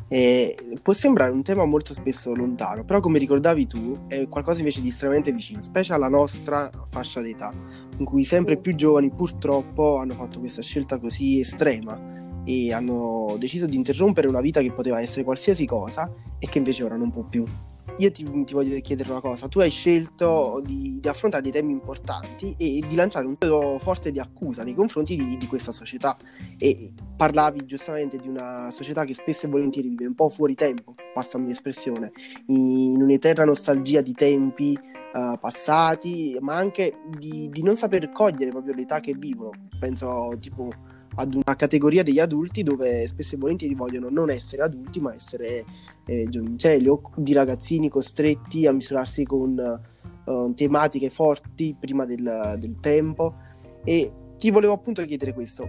eh, 0.08 0.56
può 0.82 0.92
sembrare 0.92 1.30
un 1.30 1.42
tema 1.42 1.64
molto 1.64 1.94
spesso 1.94 2.34
lontano, 2.34 2.84
però 2.84 3.00
come 3.00 3.18
ricordavi 3.18 3.66
tu 3.66 4.06
è 4.06 4.28
qualcosa 4.28 4.58
invece 4.58 4.80
di 4.80 4.88
estremamente 4.88 5.32
vicino, 5.32 5.62
specie 5.62 5.92
alla 5.92 6.08
nostra 6.08 6.70
fascia 6.90 7.20
d'età, 7.20 7.52
in 7.98 8.04
cui 8.04 8.24
sempre 8.24 8.56
più 8.56 8.74
giovani 8.74 9.10
purtroppo 9.10 9.98
hanno 9.98 10.14
fatto 10.14 10.38
questa 10.38 10.62
scelta 10.62 10.98
così 10.98 11.40
estrema 11.40 12.12
e 12.44 12.72
hanno 12.72 13.36
deciso 13.38 13.66
di 13.66 13.76
interrompere 13.76 14.28
una 14.28 14.40
vita 14.40 14.60
che 14.60 14.72
poteva 14.72 15.00
essere 15.00 15.24
qualsiasi 15.24 15.64
cosa 15.66 16.12
e 16.38 16.46
che 16.48 16.58
invece 16.58 16.84
ora 16.84 16.96
non 16.96 17.10
può 17.10 17.22
più. 17.22 17.44
Io 17.98 18.10
ti, 18.10 18.24
ti 18.44 18.54
voglio 18.54 18.80
chiedere 18.80 19.10
una 19.10 19.20
cosa, 19.20 19.46
tu 19.46 19.60
hai 19.60 19.70
scelto 19.70 20.60
di, 20.64 20.98
di, 21.00 21.08
affrontare 21.08 21.44
dei 21.44 21.52
temi 21.52 21.70
importanti 21.70 22.56
e 22.58 22.82
di 22.84 22.94
lanciare 22.96 23.24
un 23.24 23.36
vedo 23.38 23.78
forte 23.78 24.10
di 24.10 24.18
accusa 24.18 24.64
nei 24.64 24.74
confronti 24.74 25.14
di, 25.16 25.36
di, 25.36 25.46
questa 25.46 25.70
società 25.70 26.16
e 26.58 26.92
parlavi 27.16 27.64
giustamente 27.64 28.18
di 28.18 28.26
una 28.26 28.70
società 28.72 29.04
che 29.04 29.14
spesso 29.14 29.46
e 29.46 29.48
volentieri 29.48 29.88
vive 29.90 30.06
un 30.06 30.14
po' 30.16 30.28
fuori 30.28 30.56
tempo, 30.56 30.96
passami 31.12 31.46
l'espressione, 31.46 32.10
in 32.46 33.00
un'eterna 33.00 33.44
nostalgia 33.44 34.00
di 34.00 34.12
tempi 34.12 34.76
uh, 35.12 35.38
passati, 35.38 36.36
ma 36.40 36.56
anche 36.56 36.96
di, 37.16 37.48
di 37.48 37.62
non 37.62 37.76
saper 37.76 38.10
cogliere 38.10 38.50
proprio 38.50 38.74
l'età 38.74 38.98
che 38.98 39.14
vivono. 39.14 39.52
Penso 39.78 40.36
tipo 40.40 40.68
ad 41.16 41.34
una 41.34 41.56
categoria 41.56 42.02
degli 42.02 42.18
adulti 42.18 42.62
dove 42.62 43.06
spesso 43.06 43.34
e 43.34 43.38
volentieri 43.38 43.74
vogliono 43.74 44.08
non 44.10 44.30
essere 44.30 44.62
adulti 44.62 45.00
ma 45.00 45.14
essere 45.14 45.64
eh, 46.06 46.26
giovincelli 46.28 46.88
o 46.88 47.00
di 47.16 47.32
ragazzini 47.32 47.88
costretti 47.88 48.66
a 48.66 48.72
misurarsi 48.72 49.24
con 49.24 49.82
uh, 50.24 50.54
tematiche 50.54 51.10
forti 51.10 51.76
prima 51.78 52.04
del, 52.04 52.56
del, 52.58 52.76
tempo. 52.80 53.34
E 53.84 54.12
ti 54.38 54.50
volevo 54.50 54.72
appunto 54.72 55.04
chiedere 55.04 55.32
questo. 55.32 55.68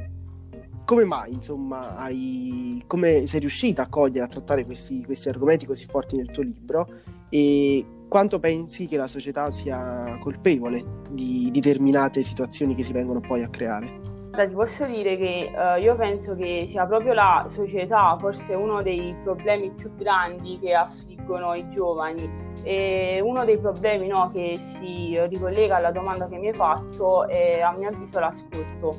Come 0.86 1.04
mai 1.04 1.34
insomma 1.34 1.98
hai, 1.98 2.84
come 2.86 3.26
sei 3.26 3.40
riuscita 3.40 3.84
a 3.84 3.88
cogliere 3.88 4.26
a 4.26 4.28
trattare 4.28 4.66
questi, 4.66 5.04
questi 5.04 5.30
argomenti 5.30 5.66
così 5.66 5.86
forti 5.86 6.16
nel 6.16 6.30
tuo 6.32 6.44
libro? 6.44 6.88
E 7.30 7.86
quanto 8.08 8.40
pensi 8.40 8.86
che 8.86 8.96
la 8.96 9.08
società 9.08 9.50
sia 9.50 10.18
colpevole 10.20 11.02
di 11.10 11.50
determinate 11.52 12.22
situazioni 12.22 12.76
che 12.76 12.84
si 12.84 12.94
vengono 12.94 13.20
poi 13.20 13.42
a 13.42 13.50
creare? 13.50 14.15
Allora, 14.36 14.50
ti 14.50 14.56
posso 14.56 14.86
dire 14.86 15.16
che 15.16 15.50
uh, 15.56 15.80
io 15.80 15.96
penso 15.96 16.36
che 16.36 16.66
sia 16.68 16.86
proprio 16.86 17.14
la 17.14 17.46
società 17.48 18.18
forse 18.20 18.54
uno 18.54 18.82
dei 18.82 19.16
problemi 19.24 19.72
più 19.72 19.96
grandi 19.96 20.60
che 20.60 20.74
affliggono 20.74 21.54
i 21.54 21.70
giovani 21.70 22.30
e 22.64 23.22
uno 23.24 23.46
dei 23.46 23.58
problemi 23.58 24.08
no, 24.08 24.30
che 24.34 24.58
si 24.60 25.18
ricollega 25.30 25.78
alla 25.78 25.92
domanda 25.92 26.28
che 26.28 26.38
mi 26.38 26.50
hai 26.50 26.54
fatto 26.54 27.26
è 27.30 27.62
a 27.62 27.72
mio 27.72 27.88
avviso 27.88 28.20
l'ascolto. 28.20 28.98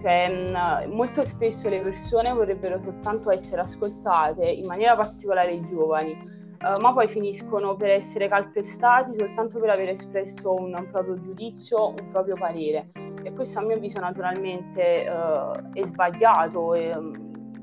Cioè, 0.00 0.86
mh, 0.86 0.90
molto 0.94 1.22
spesso 1.22 1.68
le 1.68 1.80
persone 1.80 2.32
vorrebbero 2.32 2.78
soltanto 2.80 3.30
essere 3.30 3.60
ascoltate, 3.60 4.48
in 4.48 4.64
maniera 4.64 4.96
particolare 4.96 5.52
i 5.52 5.68
giovani, 5.68 6.16
uh, 6.60 6.80
ma 6.80 6.92
poi 6.92 7.08
finiscono 7.08 7.76
per 7.76 7.90
essere 7.90 8.28
calpestati 8.28 9.14
soltanto 9.14 9.58
per 9.58 9.70
aver 9.70 9.90
espresso 9.90 10.54
un, 10.54 10.74
un 10.74 10.88
proprio 10.90 11.14
giudizio, 11.20 11.88
un 11.88 12.10
proprio 12.10 12.34
parere 12.34 12.90
e 13.22 13.32
questo 13.32 13.58
a 13.58 13.62
mio 13.62 13.76
avviso 13.76 14.00
naturalmente 14.00 15.06
uh, 15.08 15.72
è 15.72 15.82
sbagliato 15.82 16.74
e, 16.74 16.96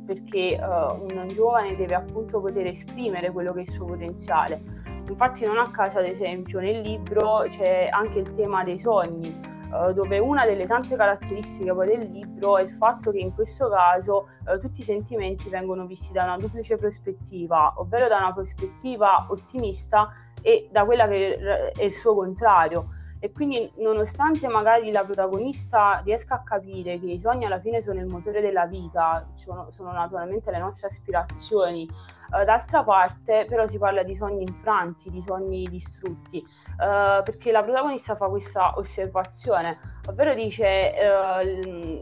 perché 0.05 0.59
uh, 0.59 1.01
un 1.01 1.27
giovane 1.29 1.75
deve 1.75 1.95
appunto 1.95 2.39
poter 2.39 2.67
esprimere 2.67 3.31
quello 3.31 3.53
che 3.53 3.59
è 3.59 3.61
il 3.63 3.71
suo 3.71 3.85
potenziale. 3.85 4.61
Infatti 5.07 5.45
non 5.45 5.57
a 5.57 5.69
caso 5.71 5.99
ad 5.99 6.05
esempio 6.05 6.59
nel 6.59 6.81
libro 6.81 7.45
c'è 7.47 7.87
anche 7.91 8.19
il 8.19 8.31
tema 8.31 8.63
dei 8.63 8.77
sogni, 8.77 9.35
uh, 9.75 9.93
dove 9.93 10.19
una 10.19 10.45
delle 10.45 10.65
tante 10.65 10.95
caratteristiche 10.95 11.73
del 11.73 12.09
libro 12.11 12.57
è 12.57 12.63
il 12.63 12.71
fatto 12.71 13.11
che 13.11 13.19
in 13.19 13.33
questo 13.33 13.69
caso 13.69 14.27
uh, 14.47 14.59
tutti 14.59 14.81
i 14.81 14.83
sentimenti 14.83 15.49
vengono 15.49 15.85
visti 15.85 16.13
da 16.13 16.23
una 16.23 16.37
duplice 16.37 16.77
prospettiva, 16.77 17.73
ovvero 17.77 18.07
da 18.07 18.17
una 18.17 18.33
prospettiva 18.33 19.27
ottimista 19.29 20.09
e 20.41 20.69
da 20.71 20.85
quella 20.85 21.07
che 21.07 21.35
è 21.73 21.83
il 21.83 21.91
suo 21.91 22.15
contrario 22.15 22.89
e 23.25 23.31
quindi 23.31 23.71
nonostante 23.77 24.47
magari 24.47 24.91
la 24.91 25.03
protagonista 25.03 25.99
riesca 26.03 26.35
a 26.35 26.43
capire 26.43 26.99
che 26.99 27.07
i 27.07 27.17
sogni 27.17 27.45
alla 27.45 27.59
fine 27.59 27.81
sono 27.81 27.99
il 27.99 28.05
motore 28.05 28.39
della 28.39 28.67
vita, 28.67 29.27
sono, 29.33 29.71
sono 29.71 29.91
naturalmente 29.91 30.51
le 30.51 30.59
nostre 30.59 30.89
aspirazioni, 30.89 31.89
uh, 31.89 32.43
d'altra 32.43 32.83
parte 32.83 33.47
però 33.49 33.65
si 33.65 33.79
parla 33.79 34.03
di 34.03 34.15
sogni 34.15 34.43
infranti, 34.43 35.09
di 35.09 35.23
sogni 35.23 35.67
distrutti, 35.67 36.37
uh, 36.37 37.23
perché 37.23 37.51
la 37.51 37.63
protagonista 37.63 38.15
fa 38.15 38.27
questa 38.27 38.73
osservazione, 38.77 39.75
ovvero 40.07 40.35
dice 40.35 40.93
uh, 40.93 42.01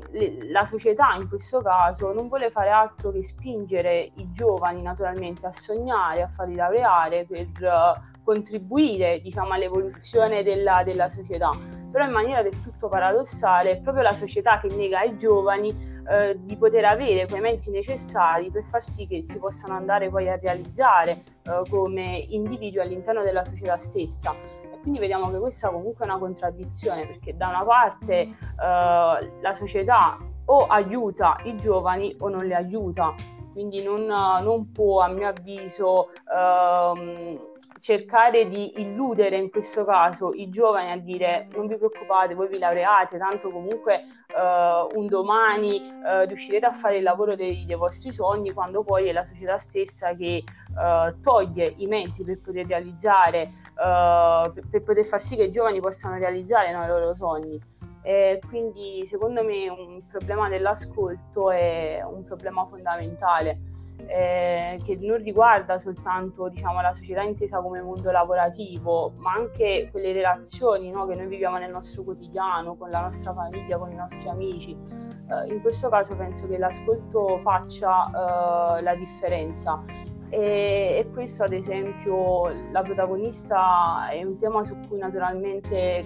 la 0.51 0.65
società 0.65 1.15
in 1.18 1.30
questo 1.30 1.62
caso 1.62 2.12
non 2.12 2.27
vuole 2.27 2.51
fare 2.51 2.70
altro 2.70 3.12
che 3.12 3.24
spingere 3.24 4.12
i 4.15 4.30
giovani 4.34 4.82
naturalmente 4.82 5.48
a 5.48 5.53
sognare, 5.53 6.24
a 6.24 6.27
farli 6.27 6.56
laureare 6.56 7.25
per 7.25 8.01
contribuire 8.25 9.22
diciamo 9.22 9.53
all'evoluzione 9.53 10.44
della, 10.44 10.84
della 10.84 11.08
società 11.13 11.51
però 11.93 12.05
in 12.05 12.12
maniera 12.12 12.41
del 12.41 12.60
tutto 12.63 12.89
paradossale 12.89 13.74
è 13.74 13.77
proprio 13.79 14.01
la 14.01 14.15
società 14.15 14.60
che 14.60 14.67
nega 14.75 15.01
ai 15.01 15.15
giovani 15.15 15.70
eh, 16.10 16.36
di 16.39 16.58
poter 16.58 16.86
avere 16.86 17.27
quei 17.27 17.39
mezzi 17.39 17.70
necessari 17.70 18.50
per 18.50 18.63
far 18.63 18.84
sì 18.84 19.05
che 19.05 19.24
si 19.24 19.38
possano 19.38 19.75
andare 19.75 20.10
poi 20.10 20.27
a 20.27 20.36
realizzare 20.36 21.22
eh, 21.43 21.62
come 21.70 22.25
individui 22.29 22.82
all'interno 22.82 23.22
della 23.22 23.43
società 23.43 23.77
stessa. 23.77 24.34
Quindi 24.82 25.00
vediamo 25.00 25.29
che 25.32 25.38
questa 25.38 25.70
comunque 25.70 26.03
è 26.03 26.10
una 26.10 26.17
contraddizione 26.17 27.05
perché 27.05 27.38
da 27.38 27.50
una 27.50 27.63
parte 27.63 28.13
eh, 28.13 28.29
la 28.58 29.53
società 29.53 30.17
o 30.46 30.65
aiuta 30.65 31.38
i 31.43 31.55
giovani 31.55 32.13
o 32.20 32.27
non 32.27 32.43
li 32.43 32.55
aiuta, 32.55 33.13
quindi 33.53 33.84
non, 33.84 34.03
non 34.03 34.72
può 34.72 35.01
a 35.01 35.10
mio 35.10 35.27
avviso 35.27 36.10
ehm, 36.10 37.53
cercare 37.84 38.48
di 38.48 38.80
illudere 38.80 39.36
in 39.36 39.50
questo 39.50 39.84
caso 39.84 40.32
i 40.32 40.50
giovani 40.50 40.92
a 40.92 40.98
dire 40.98 41.50
non 41.54 41.68
vi 41.68 41.75
preoccupate, 41.75 42.34
voi 42.34 42.48
vi 42.48 42.58
laureate, 42.58 43.18
tanto 43.18 43.50
comunque 43.50 44.04
uh, 44.30 44.98
un 44.98 45.08
domani 45.08 45.82
uh, 45.82 46.25
riuscirete 46.25 46.66
a 46.66 46.72
fare 46.72 47.00
il 47.00 47.04
lavoro 47.04 47.36
dei, 47.36 47.66
dei, 47.66 47.75
vostri 47.75 48.13
sogni, 48.13 48.54
quando 48.54 48.86
poi 48.86 49.10
è 49.10 49.12
la 49.12 49.25
società 49.25 49.58
stessa 49.58 50.16
che 50.16 50.46
uh, 50.46 51.20
toglie 51.20 51.74
i 51.75 51.86
mezzi 51.88 52.24
per 52.24 52.40
poter 52.40 52.68
realizzare, 52.68 53.52
per, 53.75 54.63
per, 54.72 54.82
poter 54.82 55.04
far 55.04 55.20
sì 55.20 55.36
che 55.36 55.44
i 55.44 55.52
giovani 55.52 55.82
possano 55.82 56.18
realizzare 56.18 56.72
no, 56.72 56.86
i 56.86 56.88
loro 56.88 57.13
sogni. 57.16 57.62
E 58.02 58.40
quindi 58.48 59.06
secondo 59.06 59.44
me 59.44 59.68
un 59.68 60.08
problema 60.08 60.48
dell'ascolto 60.48 61.52
è 61.52 62.02
un 62.02 62.24
problema 62.24 62.66
fondamentale 62.66 63.72
eh, 64.08 64.80
che 64.84 64.98
non 65.02 65.18
riguarda 65.18 65.78
soltanto 65.78 66.50
diciamo, 66.50 66.82
la 66.82 66.94
società 66.94 67.22
intesa 67.22 67.60
come 67.62 67.82
mondo 67.82 68.12
lavorativo, 68.12 69.14
ma 69.18 69.34
anche 69.34 69.90
quelle 69.92 70.14
relazioni 70.14 70.92
no, 70.92 71.06
che 71.06 71.16
noi 71.16 71.28
viviamo 71.28 71.58
nel 71.58 71.72
nostro 71.72 72.04
quotidiano, 72.04 72.76
con 72.76 72.90
la 72.90 73.02
nostra 73.02 73.34
famiglia, 73.34 73.78
con 73.78 73.92
i 73.92 73.96
nostri 73.96 74.30
amici. 74.30 74.72
Eh, 74.72 75.54
in 75.54 75.62
questo 75.62 75.90
caso 75.90 76.16
penso 76.16 76.48
che 76.48 76.58
l'ascolto 76.58 77.38
faccia 77.40 78.78
eh, 78.78 78.82
la 78.82 78.96
differenza. 78.96 79.82
E, 80.30 80.96
e, 80.98 81.10
questo 81.12 81.44
ad 81.44 81.54
esempio 81.54 82.48
la 82.72 82.82
protagonista 82.82 84.10
è 84.10 84.24
un 84.24 84.36
tema 84.38 84.64
su 84.64 84.76
cui 84.88 84.98
naturalmente 84.98 86.04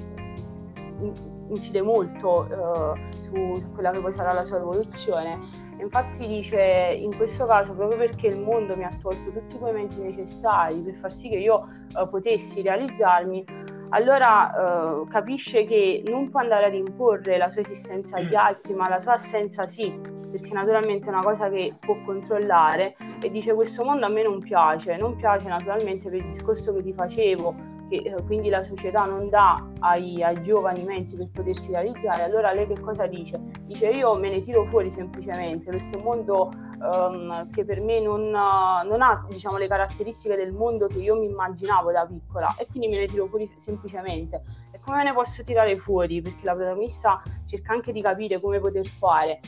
incide 1.49 1.81
molto 1.81 2.45
eh, 2.45 3.21
su 3.21 3.63
quella 3.73 3.91
che 3.91 3.99
poi 3.99 4.11
sarà 4.11 4.33
la 4.33 4.43
sua 4.43 4.57
evoluzione 4.57 5.39
Infatti 5.79 6.27
dice 6.27 6.97
in 6.99 7.15
questo 7.15 7.45
caso 7.45 7.73
proprio 7.73 7.97
perché 7.97 8.27
il 8.27 8.39
mondo 8.39 8.75
mi 8.75 8.83
ha 8.83 8.91
tolto 9.01 9.31
tutti 9.31 9.57
quei 9.57 9.73
mezzi 9.73 10.01
necessari 10.01 10.79
per 10.79 10.95
far 10.95 11.11
sì 11.11 11.29
che 11.29 11.37
io 11.37 11.67
eh, 11.95 12.07
potessi 12.07 12.61
realizzarmi, 12.61 13.45
allora 13.89 15.01
eh, 15.01 15.07
capisce 15.07 15.65
che 15.65 16.03
non 16.07 16.29
può 16.29 16.39
andare 16.39 16.65
ad 16.65 16.73
imporre 16.73 17.37
la 17.37 17.49
sua 17.49 17.61
esistenza 17.61 18.17
agli 18.17 18.35
altri, 18.35 18.73
ma 18.73 18.87
la 18.89 18.99
sua 18.99 19.13
assenza 19.13 19.65
sì, 19.65 19.91
perché 20.29 20.51
naturalmente 20.51 21.07
è 21.07 21.11
una 21.11 21.23
cosa 21.23 21.49
che 21.49 21.75
può 21.79 21.97
controllare 22.05 22.95
e 23.21 23.31
dice 23.31 23.53
questo 23.53 23.83
mondo 23.83 24.05
a 24.05 24.09
me 24.09 24.23
non 24.23 24.39
piace, 24.39 24.95
non 24.97 25.15
piace 25.15 25.47
naturalmente 25.47 26.09
per 26.09 26.19
il 26.19 26.25
discorso 26.25 26.73
che 26.73 26.83
ti 26.83 26.93
facevo 26.93 27.77
che 27.89 27.95
eh, 27.95 28.23
quindi 28.25 28.49
la 28.49 28.61
società 28.61 29.05
non 29.05 29.29
dà 29.29 29.65
ai, 29.79 30.21
ai, 30.21 30.41
giovani 30.43 30.83
mezzi 30.83 31.15
per 31.15 31.29
potersi 31.31 31.71
realizzare, 31.71 32.23
allora 32.23 32.51
lei 32.51 32.67
che 32.67 32.79
cosa 32.79 33.07
dice? 33.07 33.39
Dice 33.61 33.87
io 33.87 34.15
me 34.15 34.29
ne 34.29 34.39
tiro 34.39 34.65
fuori 34.65 34.91
semplicemente 34.91 35.71
perché 35.71 35.95
un 35.95 36.03
mondo 36.03 36.51
um, 36.79 37.49
che 37.51 37.65
per 37.65 37.81
me 37.81 37.99
non, 37.99 38.29
non 38.29 39.01
ha 39.01 39.25
diciamo, 39.29 39.57
le 39.57 39.67
caratteristiche 39.67 40.35
del 40.35 40.53
mondo 40.53 40.87
che 40.87 40.99
io 40.99 41.15
mi 41.15 41.25
immaginavo 41.25 41.91
da 41.91 42.05
piccola 42.05 42.55
e 42.57 42.67
quindi 42.67 42.87
me 42.87 42.99
ne 42.99 43.07
tiro 43.07 43.27
fuori 43.27 43.51
semplicemente. 43.57 44.41
E 44.71 44.79
come 44.79 44.97
me 44.97 45.03
ne 45.03 45.13
posso 45.13 45.43
tirare 45.43 45.77
fuori? 45.77 46.21
Perché 46.21 46.45
la 46.45 46.55
protagonista 46.55 47.21
cerca 47.45 47.73
anche 47.73 47.91
di 47.91 48.01
capire 48.01 48.39
come 48.39 48.59
poter 48.59 48.85
fare. 48.85 49.39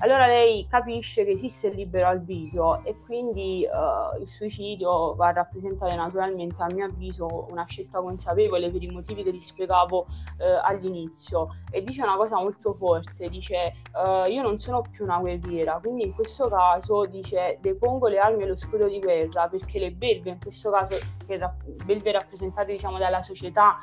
Allora 0.00 0.28
lei 0.28 0.64
capisce 0.68 1.24
che 1.24 1.32
esiste 1.32 1.66
il 1.66 1.74
libero 1.74 2.06
arbitrio 2.06 2.84
e 2.84 2.96
quindi 3.04 3.66
uh, 3.66 4.20
il 4.20 4.28
suicidio 4.28 5.16
va 5.16 5.28
a 5.28 5.32
rappresentare 5.32 5.96
naturalmente, 5.96 6.62
a 6.62 6.66
mio 6.72 6.86
avviso, 6.86 7.46
una 7.50 7.64
scelta 7.64 8.00
consapevole 8.00 8.70
per 8.70 8.80
i 8.80 8.90
motivi 8.90 9.24
che 9.24 9.32
ti 9.32 9.40
spiegavo 9.40 10.06
uh, 10.06 10.44
all'inizio. 10.62 11.48
E 11.72 11.82
dice 11.82 12.02
una 12.02 12.16
cosa 12.16 12.36
molto 12.36 12.74
forte, 12.74 13.28
dice 13.28 13.74
uh, 13.94 14.30
io 14.30 14.40
non 14.42 14.56
sono 14.58 14.82
più 14.82 15.02
una 15.02 15.18
guerriera, 15.18 15.80
quindi 15.82 16.04
in 16.04 16.14
questo 16.14 16.48
caso 16.48 17.04
dice 17.06 17.58
depongo 17.60 18.06
le 18.06 18.18
armi 18.18 18.44
e 18.44 18.46
lo 18.46 18.56
scudo 18.56 18.86
di 18.86 19.00
guerra 19.00 19.48
perché 19.48 19.80
le 19.80 19.90
belve, 19.90 20.30
in 20.30 20.38
questo 20.40 20.70
caso 20.70 20.94
che 21.28 21.38
belve 21.84 22.12
rappresentate 22.12 22.72
diciamo 22.72 22.96
dalla 22.96 23.20
società, 23.20 23.76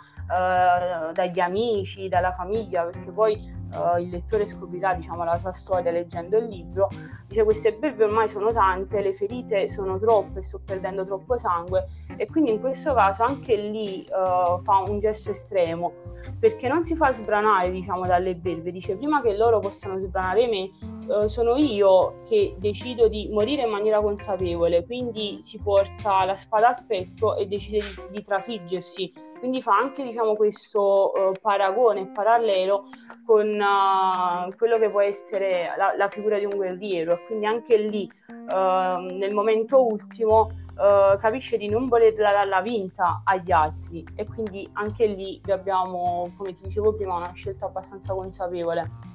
dagli 1.13 1.39
amici, 1.39 2.07
dalla 2.07 2.31
famiglia, 2.31 2.85
perché 2.85 3.11
poi 3.11 3.39
uh, 3.71 3.99
il 3.99 4.09
lettore 4.09 4.45
scoprirà 4.45 4.95
diciamo, 4.95 5.23
la 5.23 5.37
sua 5.37 5.51
storia 5.51 5.91
leggendo 5.91 6.37
il 6.37 6.45
libro, 6.45 6.89
dice 7.27 7.43
queste 7.43 7.73
belve 7.73 8.05
ormai 8.05 8.27
sono 8.27 8.51
tante, 8.51 9.01
le 9.01 9.13
ferite 9.13 9.69
sono 9.69 9.97
troppe, 9.97 10.41
sto 10.41 10.59
perdendo 10.65 11.03
troppo 11.03 11.37
sangue. 11.37 11.85
E 12.17 12.25
quindi 12.25 12.51
in 12.51 12.59
questo 12.59 12.93
caso 12.93 13.24
anche 13.24 13.55
lì 13.55 14.05
uh, 14.09 14.59
fa 14.61 14.83
un 14.87 15.00
gesto 15.00 15.29
estremo 15.29 15.93
perché 16.39 16.67
non 16.67 16.83
si 16.83 16.96
fa 16.96 17.11
sbranare 17.11 17.70
diciamo, 17.72 18.05
dalle 18.05 18.35
belve, 18.35 18.72
dice 18.72 18.96
prima 18.96 19.22
che 19.22 19.37
loro 19.37 19.59
possano 19.59 20.00
sbranare 20.00 20.48
me 20.48 20.72
uh, 21.07 21.27
sono 21.27 21.55
io 21.55 22.24
che 22.27 22.55
decido 22.57 23.07
di 23.07 23.29
morire 23.31 23.63
in 23.63 23.70
maniera 23.70 24.01
consapevole, 24.01 24.85
quindi 24.85 25.41
si 25.41 25.59
porta 25.59 26.25
la 26.25 26.35
spada 26.35 26.70
al 26.70 26.85
petto 26.85 27.35
e 27.35 27.46
decide 27.48 27.79
di, 27.79 28.01
di 28.11 28.22
trafiggersi. 28.22 29.11
Quindi 29.39 29.61
fa 29.61 29.77
anche 29.77 30.03
diciamo, 30.03 30.35
questo 30.35 31.11
uh, 31.13 31.31
paragone 31.41 32.07
parallelo 32.07 32.85
con 33.25 33.48
uh, 33.48 34.55
quello 34.55 34.77
che 34.79 34.89
può 34.89 35.01
essere 35.01 35.74
la, 35.77 35.94
la, 35.96 36.07
figura 36.07 36.37
di 36.37 36.46
un 36.46 36.55
guerriero. 36.55 37.13
E 37.13 37.25
quindi 37.25 37.46
anche 37.46 37.77
lì 37.77 38.09
uh, 38.27 39.00
nel 39.00 39.33
momento 39.33 39.85
ultimo 39.85 40.63
capisce 40.75 41.55
di 41.55 41.70
non 41.70 41.87
voler 41.87 42.13
dare 42.15 42.46
la 42.50 42.59
vinta 42.59 43.22
agli 43.24 43.51
altri. 43.53 44.05
E 44.13 44.25
quindi 44.25 44.68
anche 44.74 45.05
lì 45.05 45.41
abbiamo, 45.48 46.33
come 46.35 46.51
ti 46.51 46.63
dicevo 46.63 46.94
prima, 46.94 47.15
una 47.15 47.31
scelta 47.31 47.65
abbastanza 47.65 48.13
consapevole. 48.13 49.14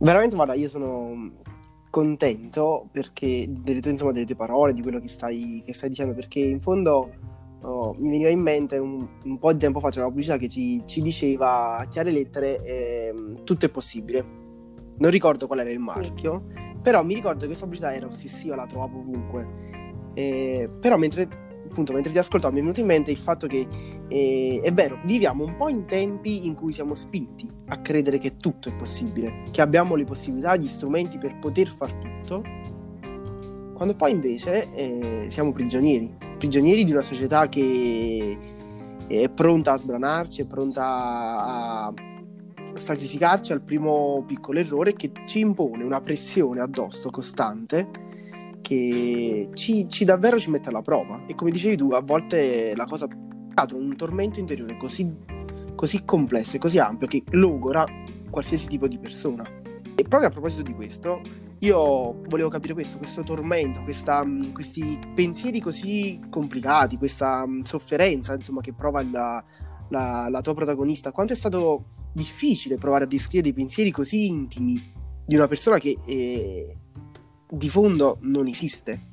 Veramente, 0.00 0.36
guarda, 0.36 0.54
io 0.54 0.68
sono 0.68 1.32
contento 1.90 2.88
perché 2.92 3.46
delle 3.48 3.80
tue, 3.80 3.90
insomma, 3.92 4.12
delle 4.12 4.26
tue 4.26 4.36
parole, 4.36 4.72
di 4.72 4.82
quello 4.82 5.00
che 5.00 5.08
stai, 5.08 5.62
che 5.64 5.72
stai 5.72 5.88
dicendo, 5.88 6.14
perché 6.14 6.40
in 6.40 6.60
fondo 6.60 7.10
Oh, 7.62 7.92
mi 7.98 8.10
veniva 8.10 8.30
in 8.30 8.40
mente 8.40 8.78
un, 8.78 9.04
un, 9.24 9.38
po' 9.38 9.52
di 9.52 9.58
tempo 9.58 9.80
fa 9.80 9.88
c'era 9.88 10.02
una 10.02 10.10
pubblicità 10.10 10.36
che 10.36 10.48
ci, 10.48 10.80
ci 10.86 11.02
diceva 11.02 11.76
a 11.76 11.88
chiare 11.88 12.12
lettere 12.12 12.62
eh, 12.62 13.14
tutto 13.42 13.66
è 13.66 13.68
possibile. 13.68 14.24
Non 14.98 15.10
ricordo 15.10 15.48
qual 15.48 15.60
era 15.60 15.70
il 15.70 15.80
marchio, 15.80 16.44
però 16.80 17.02
mi 17.02 17.14
ricordo 17.14 17.40
che 17.40 17.46
questa 17.46 17.64
pubblicità 17.64 17.92
era 17.92 18.06
ossessiva, 18.06 18.54
la 18.54 18.66
trovavo 18.66 18.98
ovunque. 19.00 19.66
Eh, 20.14 20.70
però 20.80 20.96
mentre, 20.96 21.28
appunto, 21.68 21.92
mentre 21.92 22.12
ti 22.12 22.18
ascoltavo 22.18 22.52
mi 22.52 22.60
è 22.60 22.62
venuto 22.62 22.80
in 22.80 22.86
mente 22.86 23.10
il 23.10 23.16
fatto 23.16 23.46
che 23.46 23.66
eh, 24.08 24.60
è 24.62 24.72
vero, 24.72 25.00
viviamo 25.04 25.44
un 25.44 25.56
po' 25.56 25.68
in 25.68 25.86
tempi 25.86 26.46
in 26.46 26.54
cui 26.54 26.72
siamo 26.72 26.94
spinti 26.94 27.48
a 27.68 27.80
credere 27.80 28.18
che 28.18 28.36
tutto 28.36 28.68
è 28.68 28.74
possibile, 28.74 29.44
che 29.50 29.60
abbiamo 29.60 29.94
le 29.94 30.04
possibilità, 30.04 30.56
gli 30.56 30.66
strumenti 30.66 31.18
per 31.18 31.38
poter 31.38 31.68
far 31.68 31.92
tutto, 31.94 32.42
quando 33.74 33.94
poi 33.94 34.10
invece 34.10 34.72
eh, 34.74 35.26
siamo 35.28 35.52
prigionieri 35.52 36.26
prigionieri 36.38 36.84
di 36.84 36.92
una 36.92 37.02
società 37.02 37.48
che 37.48 38.38
è 39.06 39.28
pronta 39.28 39.72
a 39.72 39.76
sbranarci, 39.76 40.42
è 40.42 40.46
pronta 40.46 40.84
a 40.84 41.94
sacrificarci 42.74 43.52
al 43.52 43.60
primo 43.60 44.22
piccolo 44.26 44.58
errore 44.58 44.94
che 44.94 45.10
ci 45.26 45.40
impone 45.40 45.82
una 45.82 46.00
pressione 46.00 46.60
addosso 46.60 47.10
costante 47.10 48.06
che 48.68 49.48
ci, 49.54 49.88
ci 49.88 50.04
davvero 50.04 50.38
ci 50.38 50.50
mette 50.50 50.68
alla 50.68 50.82
prova. 50.82 51.22
E 51.26 51.34
come 51.34 51.50
dicevi 51.50 51.76
tu, 51.76 51.92
a 51.92 52.00
volte 52.00 52.74
la 52.76 52.84
cosa 52.84 53.08
ha 53.54 53.66
un 53.72 53.96
tormento 53.96 54.38
interiore 54.38 54.76
così, 54.76 55.10
così 55.74 56.04
complesso 56.04 56.56
e 56.56 56.58
così 56.58 56.78
ampio 56.78 57.06
che 57.06 57.22
logora 57.30 57.86
qualsiasi 58.28 58.68
tipo 58.68 58.86
di 58.86 58.98
persona. 58.98 59.42
E 59.94 60.02
proprio 60.02 60.28
a 60.28 60.30
proposito 60.30 60.62
di 60.62 60.74
questo, 60.74 61.22
io 61.60 62.20
volevo 62.26 62.50
capire 62.50 62.74
questo, 62.74 62.98
questo 62.98 63.22
tormento, 63.22 63.82
questa, 63.82 64.22
mm, 64.22 64.52
questi 64.52 64.98
pensieri 65.14 65.60
così 65.60 66.20
complicati, 66.28 66.98
questa 66.98 67.46
mm, 67.46 67.62
sofferenza 67.62 68.34
insomma, 68.34 68.60
che 68.60 68.74
prova 68.74 69.02
la, 69.02 69.42
la, 69.88 70.28
la 70.28 70.40
tua 70.42 70.52
protagonista. 70.54 71.10
Quanto 71.10 71.32
è 71.32 71.36
stato 71.36 71.96
difficile 72.12 72.76
provare 72.76 73.04
a 73.04 73.06
descrivere 73.06 73.50
dei 73.50 73.62
pensieri 73.62 73.90
così 73.90 74.26
intimi 74.26 74.92
di 75.24 75.34
una 75.36 75.46
persona 75.46 75.78
che 75.78 75.96
eh, 76.04 76.76
di 77.48 77.68
fondo 77.68 78.18
non 78.20 78.46
esiste? 78.46 79.06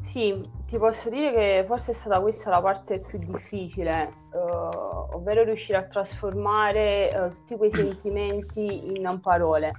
Sì, 0.00 0.36
ti 0.66 0.78
posso 0.78 1.08
dire 1.08 1.32
che 1.32 1.64
forse 1.66 1.92
è 1.92 1.94
stata 1.94 2.20
questa 2.20 2.50
la 2.50 2.60
parte 2.60 2.98
più 2.98 3.18
difficile, 3.18 4.12
uh, 4.32 5.14
ovvero 5.14 5.44
riuscire 5.44 5.78
a 5.78 5.84
trasformare 5.84 7.10
uh, 7.14 7.30
tutti 7.30 7.56
quei 7.56 7.70
sentimenti 7.70 8.82
in 8.96 9.20
parole 9.20 9.72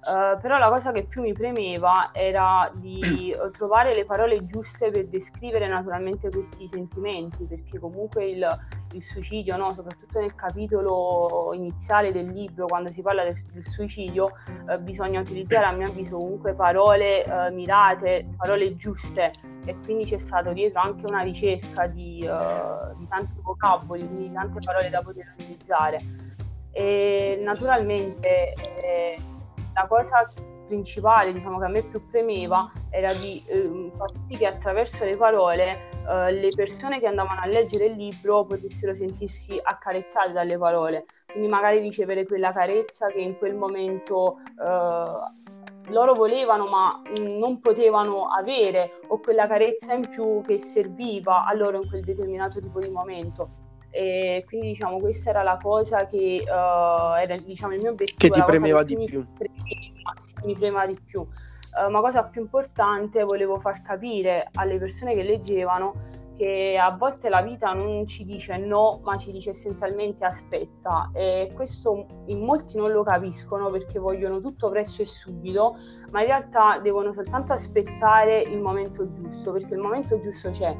Uh, 0.00 0.40
però 0.40 0.56
la 0.56 0.70
cosa 0.70 0.92
che 0.92 1.04
più 1.04 1.20
mi 1.20 1.34
premeva 1.34 2.08
era 2.14 2.70
di 2.74 3.34
trovare 3.52 3.94
le 3.94 4.06
parole 4.06 4.46
giuste 4.46 4.90
per 4.90 5.08
descrivere 5.08 5.68
naturalmente 5.68 6.30
questi 6.30 6.66
sentimenti, 6.66 7.44
perché 7.44 7.78
comunque 7.78 8.24
il, 8.24 8.58
il 8.92 9.02
suicidio, 9.02 9.58
no? 9.58 9.70
soprattutto 9.74 10.18
nel 10.18 10.34
capitolo 10.34 11.50
iniziale 11.52 12.12
del 12.12 12.28
libro, 12.28 12.64
quando 12.66 12.90
si 12.90 13.02
parla 13.02 13.24
del, 13.24 13.36
del 13.52 13.64
suicidio, 13.64 14.30
uh, 14.68 14.78
bisogna 14.78 15.20
utilizzare 15.20 15.66
a 15.66 15.72
mio 15.72 15.88
avviso 15.88 16.16
comunque 16.16 16.54
parole 16.54 17.22
uh, 17.26 17.52
mirate, 17.52 18.26
parole 18.38 18.76
giuste 18.76 19.32
e 19.66 19.76
quindi 19.84 20.06
c'è 20.06 20.18
stato 20.18 20.54
dietro 20.54 20.80
anche 20.80 21.04
una 21.04 21.20
ricerca 21.20 21.86
di, 21.86 22.20
di 22.96 23.08
tanti 23.08 23.38
vocaboli, 23.42 24.06
quindi 24.06 24.28
di 24.28 24.32
tante 24.32 24.60
parole 24.64 24.88
da 24.88 25.02
poter 25.02 25.34
utilizzare. 25.36 25.98
E 26.72 27.38
naturalmente 27.42 28.54
eh, 28.82 29.18
la 29.74 29.86
cosa 29.86 30.28
principale, 30.66 31.32
diciamo 31.32 31.58
che 31.58 31.64
a 31.64 31.68
me 31.68 31.82
più 31.82 32.06
premeva, 32.08 32.70
era 32.90 33.12
di 33.14 33.42
eh, 33.46 33.90
far 33.96 34.10
sì 34.28 34.36
che 34.36 34.46
attraverso 34.46 35.04
le 35.04 35.16
parole 35.16 35.90
eh, 36.08 36.32
le 36.32 36.48
persone 36.54 37.00
che 37.00 37.06
andavano 37.06 37.40
a 37.40 37.46
leggere 37.46 37.86
il 37.86 37.96
libro 37.96 38.44
potessero 38.44 38.94
sentirsi 38.94 39.60
accarezzate 39.60 40.32
dalle 40.32 40.56
parole, 40.56 41.04
quindi 41.26 41.48
magari 41.48 41.80
ricevere 41.80 42.24
quella 42.24 42.52
carezza 42.52 43.08
che 43.08 43.20
in 43.20 43.36
quel 43.36 43.56
momento 43.56 44.36
eh, 44.38 45.48
loro 45.90 46.14
volevano 46.14 46.68
ma 46.68 47.02
non 47.26 47.60
potevano 47.60 48.28
avere 48.28 48.92
o 49.08 49.18
quella 49.18 49.48
carezza 49.48 49.92
in 49.92 50.08
più 50.08 50.40
che 50.46 50.58
serviva 50.58 51.44
a 51.44 51.52
loro 51.52 51.82
in 51.82 51.88
quel 51.88 52.02
determinato 52.02 52.60
tipo 52.60 52.78
di 52.78 52.88
momento 52.88 53.59
e 53.90 54.44
quindi 54.46 54.68
diciamo 54.68 54.98
questa 54.98 55.30
era 55.30 55.42
la 55.42 55.58
cosa 55.60 56.06
che 56.06 56.42
uh, 56.44 57.18
era 57.20 57.36
diciamo 57.36 57.74
il 57.74 57.80
mio 57.80 57.90
obiettivo 57.90 58.32
che 58.32 58.40
ti 58.40 58.46
premeva 58.46 58.82
di 58.82 58.96
mi 58.96 59.06
più. 59.06 59.26
premeva, 59.34 60.14
sì, 60.18 60.34
mi 60.44 60.54
premeva 60.54 60.86
di 60.86 60.98
più. 61.04 61.20
Uh, 61.20 61.90
ma 61.90 62.00
cosa 62.00 62.24
più 62.24 62.40
importante 62.40 63.22
volevo 63.22 63.58
far 63.60 63.82
capire 63.82 64.48
alle 64.54 64.78
persone 64.78 65.14
che 65.14 65.22
leggevano 65.22 66.18
che 66.40 66.78
a 66.80 66.96
volte 66.96 67.28
la 67.28 67.42
vita 67.42 67.74
non 67.74 68.06
ci 68.06 68.24
dice 68.24 68.56
no, 68.56 69.00
ma 69.04 69.18
ci 69.18 69.30
dice 69.30 69.50
essenzialmente 69.50 70.24
aspetta. 70.24 71.10
E 71.12 71.52
questo 71.54 72.06
in 72.28 72.42
molti 72.42 72.78
non 72.78 72.92
lo 72.92 73.02
capiscono 73.02 73.68
perché 73.68 73.98
vogliono 73.98 74.40
tutto 74.40 74.70
presto 74.70 75.02
e 75.02 75.04
subito, 75.04 75.76
ma 76.12 76.20
in 76.20 76.28
realtà 76.28 76.78
devono 76.82 77.12
soltanto 77.12 77.52
aspettare 77.52 78.40
il 78.40 78.58
momento 78.58 79.12
giusto, 79.12 79.52
perché 79.52 79.74
il 79.74 79.80
momento 79.80 80.18
giusto 80.18 80.50
c'è. 80.50 80.74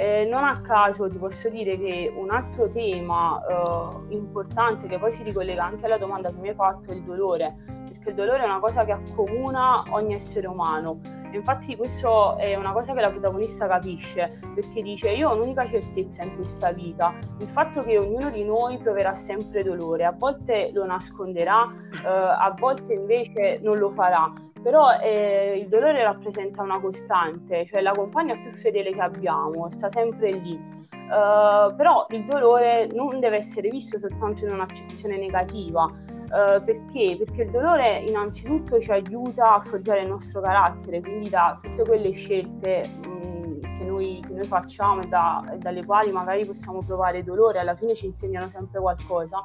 Eh, 0.00 0.24
non 0.24 0.44
a 0.44 0.62
caso 0.62 1.10
ti 1.10 1.18
posso 1.18 1.50
dire 1.50 1.78
che 1.78 2.10
un 2.16 2.30
altro 2.30 2.68
tema 2.68 3.38
eh, 3.46 4.14
importante 4.14 4.86
che 4.86 4.98
poi 4.98 5.12
si 5.12 5.22
ricollega 5.22 5.62
anche 5.62 5.84
alla 5.84 5.98
domanda 5.98 6.30
che 6.30 6.40
mi 6.40 6.48
hai 6.48 6.54
fatto 6.54 6.90
è 6.90 6.94
il 6.94 7.02
dolore, 7.02 7.54
perché 7.86 8.08
il 8.08 8.14
dolore 8.14 8.40
è 8.40 8.46
una 8.46 8.60
cosa 8.60 8.86
che 8.86 8.92
accomuna 8.92 9.82
ogni 9.90 10.14
essere 10.14 10.46
umano. 10.46 11.00
Infatti 11.32 11.76
questo 11.76 12.38
è 12.38 12.54
una 12.54 12.72
cosa 12.72 12.94
che 12.94 13.00
la 13.02 13.10
protagonista 13.10 13.68
capisce, 13.68 14.40
perché 14.54 14.80
dice 14.80 15.10
io 15.10 15.28
ho 15.28 15.34
un'unica 15.34 15.66
certezza 15.66 16.22
in 16.22 16.34
questa 16.34 16.72
vita, 16.72 17.12
il 17.38 17.46
fatto 17.46 17.84
che 17.84 17.98
ognuno 17.98 18.30
di 18.30 18.42
noi 18.42 18.78
proverà 18.78 19.12
sempre 19.12 19.62
dolore, 19.62 20.06
a 20.06 20.12
volte 20.16 20.70
lo 20.72 20.86
nasconderà, 20.86 21.62
eh, 21.92 22.08
a 22.08 22.54
volte 22.58 22.94
invece 22.94 23.60
non 23.62 23.76
lo 23.76 23.90
farà, 23.90 24.32
però 24.62 24.98
eh, 24.98 25.58
il 25.58 25.68
dolore 25.68 26.02
rappresenta 26.02 26.62
una 26.62 26.80
costante, 26.80 27.66
cioè 27.66 27.80
la 27.80 27.92
compagna 27.92 28.36
più 28.36 28.50
fedele 28.52 28.92
che 28.92 29.00
abbiamo, 29.00 29.70
sta 29.70 29.88
sempre 29.88 30.32
lì. 30.32 30.88
Uh, 31.10 31.74
però 31.74 32.06
il 32.10 32.24
dolore 32.24 32.88
non 32.92 33.18
deve 33.18 33.38
essere 33.38 33.68
visto 33.68 33.98
soltanto 33.98 34.44
in 34.44 34.52
un'accezione 34.52 35.16
negativa, 35.16 35.90
Uh, 36.30 36.62
perché? 36.62 37.16
Perché 37.18 37.42
il 37.42 37.50
dolore 37.50 38.04
innanzitutto 38.06 38.78
ci 38.78 38.92
aiuta 38.92 39.56
a 39.56 39.60
forgiare 39.60 40.02
il 40.02 40.08
nostro 40.10 40.40
carattere, 40.40 41.00
quindi 41.00 41.28
da 41.28 41.58
tutte 41.60 41.82
quelle 41.82 42.12
scelte 42.12 42.86
mh, 42.86 43.08
mm, 43.08 43.60
che, 43.76 43.84
noi, 43.84 44.24
che, 44.24 44.32
noi, 44.34 44.44
facciamo 44.44 45.02
e, 45.02 45.08
da, 45.08 45.44
e, 45.52 45.58
dalle 45.58 45.84
quali 45.84 46.12
magari 46.12 46.46
possiamo 46.46 46.84
provare 46.84 47.24
dolore, 47.24 47.58
alla 47.58 47.74
fine 47.74 47.96
ci 47.96 48.06
insegnano 48.06 48.48
sempre 48.48 48.78
qualcosa, 48.78 49.44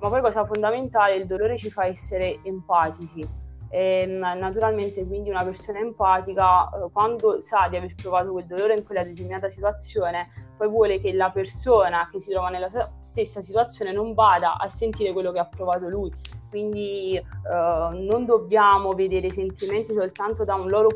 ma 0.00 0.08
poi 0.08 0.22
cosa 0.22 0.44
fondamentale, 0.44 1.14
il 1.14 1.26
dolore 1.26 1.56
ci 1.56 1.70
fa 1.70 1.86
essere 1.86 2.40
empatici 2.42 3.43
e 3.74 4.06
naturalmente 4.06 5.04
quindi 5.04 5.30
una 5.30 5.42
persona 5.42 5.80
empatica 5.80 6.68
eh, 6.68 6.90
quando 6.92 7.42
sa 7.42 7.66
di 7.68 7.76
aver 7.76 7.92
provato 7.96 8.30
quel 8.30 8.46
dolore 8.46 8.74
in 8.76 8.84
quella 8.84 9.02
determinata 9.02 9.50
situazione 9.50 10.28
poi 10.56 10.68
vuole 10.68 11.00
che 11.00 11.12
la 11.12 11.32
persona 11.32 12.08
che 12.08 12.20
si 12.20 12.30
trova 12.30 12.50
nella 12.50 12.68
stessa 13.00 13.42
situazione 13.42 13.90
non 13.90 14.14
vada 14.14 14.58
a 14.58 14.68
sentire 14.68 15.12
quello 15.12 15.32
che 15.32 15.40
ha 15.40 15.46
provato 15.46 15.88
lui. 15.88 16.12
Quindi 16.48 17.16
eh, 17.16 17.22
non 17.50 18.24
dobbiamo 18.24 18.92
vedere 18.92 19.26
i 19.26 19.32
sentimenti 19.32 19.92
soltanto 19.92 20.44
da 20.44 20.54
un 20.54 20.68
loro 20.68 20.90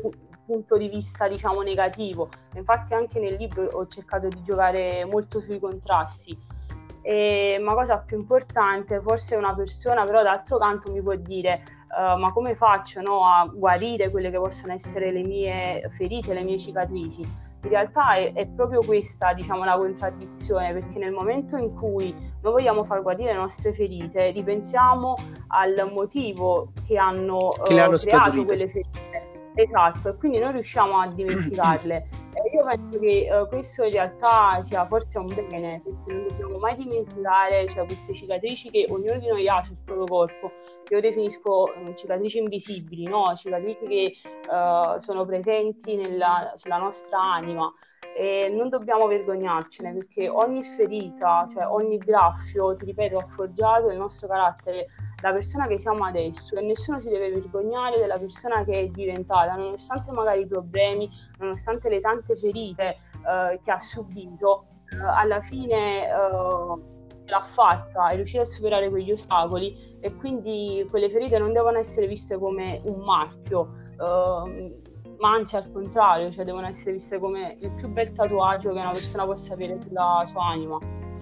punto 0.45 0.77
di 0.77 0.87
vista 0.87 1.27
diciamo 1.27 1.61
negativo. 1.61 2.29
Infatti 2.55 2.93
anche 2.93 3.19
nel 3.19 3.35
libro 3.35 3.67
ho 3.73 3.87
cercato 3.87 4.29
di 4.29 4.41
giocare 4.41 5.03
molto 5.03 5.41
sui 5.41 5.59
contrasti 5.59 6.57
e, 7.01 7.59
ma 7.63 7.73
cosa 7.73 7.97
più 7.97 8.17
importante, 8.17 8.99
forse 9.01 9.35
una 9.35 9.53
persona 9.55 10.03
però 10.03 10.21
d'altro 10.21 10.57
canto 10.57 10.91
mi 10.91 11.01
può 11.01 11.15
dire 11.15 11.61
uh, 11.97 12.19
ma 12.19 12.31
come 12.31 12.55
faccio 12.55 13.01
no, 13.01 13.23
a 13.23 13.49
guarire 13.51 14.09
quelle 14.09 14.29
che 14.29 14.37
possono 14.37 14.73
essere 14.73 15.11
le 15.11 15.23
mie 15.23 15.87
ferite, 15.89 16.33
le 16.33 16.43
mie 16.43 16.57
cicatrici? 16.57 17.21
In 17.61 17.69
realtà 17.69 18.13
è, 18.13 18.33
è, 18.33 18.47
proprio 18.47 18.81
questa, 18.83 19.33
diciamo, 19.33 19.65
la 19.65 19.75
contraddizione, 19.75 20.71
perché 20.71 20.97
nel 20.97 21.11
momento 21.11 21.57
in 21.57 21.75
cui 21.75 22.15
noi 22.41 22.51
vogliamo 22.53 22.83
far 22.85 23.01
guarire 23.01 23.33
le 23.33 23.39
nostre 23.39 23.73
ferite, 23.73 24.31
ripensiamo 24.31 25.15
al 25.47 25.91
motivo 25.93 26.71
che 26.87 26.97
hanno, 26.97 27.49
che 27.65 27.73
uh, 27.73 27.77
hanno 27.79 27.97
creato 27.97 28.45
quelle 28.45 28.69
ferite 28.69 29.37
Esatto, 29.59 30.09
e 30.09 30.15
quindi 30.15 30.39
non 30.39 30.53
riusciamo 30.53 30.99
a 30.99 31.07
dimenticarle. 31.07 32.07
Io 32.51 32.63
penso 32.63 32.99
che 32.99 33.27
uh, 33.31 33.47
questo 33.47 33.83
in 33.83 33.91
realtà 33.91 34.61
sia 34.61 34.85
forse 34.87 35.17
un 35.17 35.27
bene, 35.27 35.81
perché 35.83 36.13
non 36.13 36.27
dobbiamo 36.27 36.57
mai 36.57 36.75
dimenticare 36.75 37.67
cioè, 37.67 37.85
queste 37.85 38.13
cicatrici 38.13 38.69
che 38.69 38.87
ognuno 38.89 39.19
di 39.19 39.27
noi 39.27 39.47
ha 39.47 39.61
sul 39.61 39.77
proprio 39.83 40.05
corpo. 40.05 40.51
Io 40.89 40.99
definisco 41.01 41.71
um, 41.75 41.93
cicatrici 41.95 42.37
invisibili, 42.37 43.03
no? 43.03 43.35
cicatrici 43.35 43.85
che 43.85 44.13
uh, 44.49 44.97
sono 44.97 45.25
presenti 45.25 45.95
nella, 45.95 46.53
sulla 46.55 46.77
nostra 46.77 47.19
anima 47.19 47.71
e 48.15 48.49
non 48.49 48.69
dobbiamo 48.69 49.07
vergognarcene 49.07 49.93
perché 49.93 50.27
ogni 50.27 50.63
ferita, 50.63 51.47
cioè 51.49 51.65
ogni 51.67 51.97
graffio, 51.97 52.73
ti 52.73 52.85
ripeto, 52.85 53.17
ha 53.17 53.25
forgiato 53.25 53.89
il 53.89 53.97
nostro 53.97 54.27
carattere, 54.27 54.87
la 55.21 55.31
persona 55.31 55.67
che 55.67 55.77
siamo 55.77 56.03
adesso 56.05 56.55
e 56.55 56.61
nessuno 56.61 56.99
si 56.99 57.09
deve 57.09 57.31
vergognare 57.31 57.97
della 57.97 58.17
persona 58.17 58.63
che 58.63 58.79
è 58.81 58.87
diventata, 58.87 59.55
nonostante 59.55 60.11
magari 60.11 60.41
i 60.41 60.47
problemi, 60.47 61.09
nonostante 61.37 61.89
le 61.89 61.99
tante 61.99 62.28
ferite 62.35 62.95
eh, 63.25 63.59
che 63.61 63.71
ha 63.71 63.79
subito, 63.79 64.65
eh, 64.91 64.97
alla 64.97 65.41
fine 65.41 66.07
eh, 66.07 66.97
l'ha 67.29 67.41
fatta, 67.41 68.09
è 68.09 68.15
riuscita 68.15 68.41
a 68.41 68.45
superare 68.45 68.89
quegli 68.89 69.11
ostacoli 69.11 69.97
e 69.99 70.15
quindi 70.15 70.85
quelle 70.89 71.09
ferite 71.09 71.37
non 71.37 71.53
devono 71.53 71.77
essere 71.77 72.07
viste 72.07 72.37
come 72.37 72.81
un 72.85 73.03
marchio. 73.03 73.87
Uh, 73.99 74.81
ma 75.19 75.33
anzi 75.33 75.57
al 75.57 75.69
contrario, 75.71 76.31
cioè 76.31 76.45
devono 76.45 76.67
essere 76.67 76.93
viste 76.93 77.19
come 77.19 77.57
il 77.59 77.71
più 77.73 77.89
bel 77.89 78.11
tatuaggio 78.11 78.71
che 78.71 78.79
una 78.79 78.91
persona 78.91 79.25
possa 79.25 79.53
avere 79.53 79.77
sulla 79.81 80.23
sua 80.25 80.45
anima. 80.45 80.77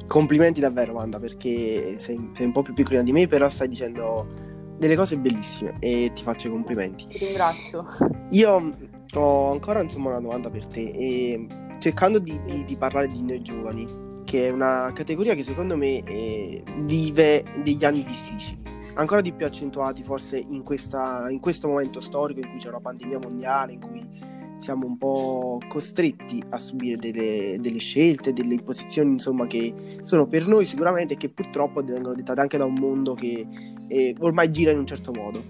Complimenti 0.06 0.60
davvero, 0.60 0.94
Wanda, 0.94 1.20
perché 1.20 1.98
sei, 2.00 2.32
sei 2.34 2.46
un 2.46 2.52
po' 2.52 2.62
più 2.62 2.74
piccolina 2.74 3.04
di 3.04 3.12
me, 3.12 3.26
però 3.26 3.50
stai 3.50 3.68
dicendo 3.68 4.28
delle 4.78 4.96
cose 4.96 5.18
bellissime 5.18 5.78
e 5.80 6.12
ti 6.14 6.22
faccio 6.22 6.48
i 6.48 6.52
complimenti. 6.52 7.08
Ti 7.08 7.18
ringrazio. 7.18 7.88
Io 8.32 8.70
ho 9.16 9.52
ancora 9.52 9.82
insomma 9.82 10.10
una 10.10 10.22
domanda 10.22 10.50
per 10.50 10.66
te 10.66 10.82
e 10.82 11.48
cercando 11.80 12.20
di, 12.20 12.40
di, 12.46 12.66
di 12.66 12.76
parlare 12.76 13.08
di 13.08 13.24
noi 13.24 13.42
giovani, 13.42 13.88
che 14.24 14.48
è 14.48 14.50
una 14.50 14.92
categoria 14.94 15.34
che 15.34 15.44
secondo 15.44 15.78
me 15.78 16.04
eh, 16.04 16.64
vive 16.84 17.44
degli 17.64 17.84
anni 17.86 18.04
difficili 18.04 18.68
ancora 18.98 19.22
di 19.22 19.32
più 19.32 19.46
accentuati 19.46 20.04
forse 20.04 20.38
in, 20.38 20.64
questa, 20.64 21.28
in 21.30 21.40
questo 21.40 21.68
momento 21.68 22.00
storico 22.00 22.40
in 22.40 22.50
cui 22.50 22.60
c'è 22.60 22.70
una 22.70 22.80
pandemia 22.80 23.20
mondiale, 23.20 23.74
in 23.74 23.80
cui 23.80 24.06
siamo 24.58 24.88
un 24.88 24.98
po' 24.98 25.60
costretti 25.68 26.44
a 26.50 26.58
subire 26.58 26.96
delle, 26.98 27.58
delle, 27.60 27.78
scelte, 27.78 28.34
delle 28.34 28.56
imposizioni, 28.56 29.12
insomma, 29.12 29.46
che 29.46 30.00
sono 30.02 30.26
per 30.26 30.48
noi 30.48 30.66
sicuramente 30.66 31.14
e 31.14 31.18
che 31.18 31.30
purtroppo 31.30 31.84
vengono 31.84 32.16
dettate 32.16 32.42
anche 32.42 32.58
da 32.58 32.66
un 32.66 32.74
mondo 32.74 33.14
che 33.14 33.48
eh, 33.88 34.16
ormai 34.20 34.52
gira 34.52 34.72
in 34.72 34.80
un 34.80 34.88
certo 34.88 35.12
modo. 35.14 35.44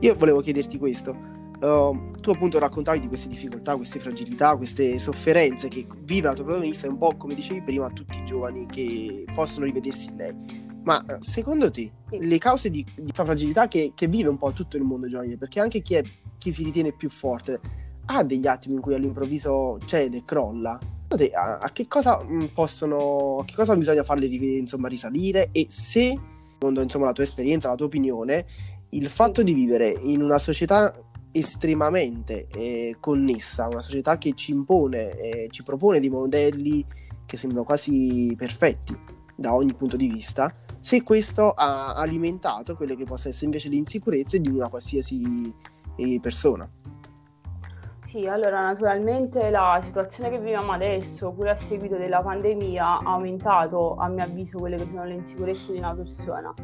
Io 0.00 0.14
volevo 0.16 0.40
chiederti 0.40 0.76
questo. 0.76 1.36
Uh, 1.60 2.12
tu 2.20 2.30
appunto 2.30 2.60
raccontavi 2.60 3.00
di 3.00 3.08
queste 3.08 3.28
difficoltà, 3.28 3.74
queste 3.74 3.98
fragilità, 3.98 4.56
queste 4.56 4.98
sofferenze 5.00 5.66
che 5.66 5.86
vive 6.04 6.28
la 6.28 6.34
tua 6.34 6.44
protagonista 6.44 6.86
e 6.86 6.90
un 6.90 6.98
po' 6.98 7.16
come 7.16 7.34
dicevi 7.34 7.62
prima 7.62 7.90
tutti 7.90 8.20
i 8.20 8.24
giovani 8.24 8.66
che 8.66 9.24
possono 9.34 9.64
rivedersi 9.64 10.10
in 10.10 10.16
lei. 10.16 10.66
Ma 10.84 11.04
eh, 11.04 11.16
secondo 11.20 11.70
te 11.70 11.90
le 12.10 12.38
cause 12.38 12.70
di, 12.70 12.84
di 12.94 13.02
questa 13.02 13.24
fragilità 13.24 13.66
che, 13.66 13.92
che, 13.94 14.06
vive 14.06 14.28
un 14.28 14.38
po' 14.38 14.52
tutto 14.52 14.76
il 14.76 14.84
mondo 14.84 15.08
giovanile, 15.08 15.36
perché 15.36 15.58
anche 15.58 15.82
chi, 15.82 15.94
è, 15.94 16.02
chi 16.38 16.52
si 16.52 16.62
ritiene 16.62 16.92
più 16.92 17.10
forte 17.10 17.60
ha 18.06 18.22
degli 18.22 18.46
attimi 18.46 18.76
in 18.76 18.80
cui 18.80 18.94
all'improvviso 18.94 19.78
cede, 19.84 20.24
crolla. 20.24 20.78
Te, 21.08 21.30
a, 21.30 21.58
a, 21.58 21.70
che 21.72 21.88
cosa 21.88 22.22
mm, 22.24 22.44
possono, 22.54 23.38
a 23.40 23.44
che 23.44 23.54
cosa 23.54 23.76
bisogna 23.76 24.04
farle 24.04 24.26
insomma, 24.26 24.88
risalire 24.88 25.48
e 25.52 25.66
se, 25.70 26.18
secondo 26.52 26.80
insomma, 26.80 27.06
la 27.06 27.12
tua 27.12 27.24
esperienza, 27.24 27.68
la 27.68 27.74
tua 27.74 27.86
opinione, 27.86 28.46
il 28.90 29.08
fatto 29.08 29.42
di 29.42 29.52
vivere 29.52 29.88
in 29.90 30.22
una 30.22 30.38
società 30.38 30.94
estremamente 31.32 32.46
eh, 32.48 32.96
connessa, 33.00 33.68
una 33.68 33.82
società 33.82 34.18
che 34.18 34.34
ci 34.34 34.52
impone, 34.52 35.10
eh, 35.18 35.48
ci 35.50 35.62
propone 35.62 36.00
dei 36.00 36.10
modelli 36.10 36.84
che 37.26 37.36
sembrano 37.36 37.64
quasi 37.64 38.34
perfetti 38.36 38.96
da 39.34 39.54
ogni 39.54 39.74
punto 39.74 39.96
di 39.96 40.08
vista, 40.08 40.52
se 40.80 41.02
questo 41.02 41.52
ha 41.52 41.94
alimentato 41.94 42.74
quelle 42.74 42.96
che 42.96 43.04
possono 43.04 43.30
essere 43.30 43.46
invece 43.46 43.68
le 43.68 43.76
insicurezze 43.76 44.40
di 44.40 44.48
una 44.48 44.68
qualsiasi 44.68 45.54
eh, 45.96 46.18
persona. 46.20 46.68
Sì, 48.00 48.26
allora 48.26 48.60
naturalmente 48.60 49.50
la 49.50 49.78
situazione 49.82 50.30
che 50.30 50.38
viviamo 50.38 50.72
adesso, 50.72 51.30
pure 51.30 51.50
a 51.50 51.56
seguito 51.56 51.96
della 51.98 52.22
pandemia, 52.22 53.00
ha 53.00 53.12
aumentato 53.12 53.96
a 53.96 54.08
mio 54.08 54.24
avviso 54.24 54.58
quelle 54.58 54.76
che 54.76 54.86
sono 54.88 55.04
le 55.04 55.12
insicurezze 55.14 55.72
di 55.72 55.78
una 55.78 55.94
persona. 55.94 56.54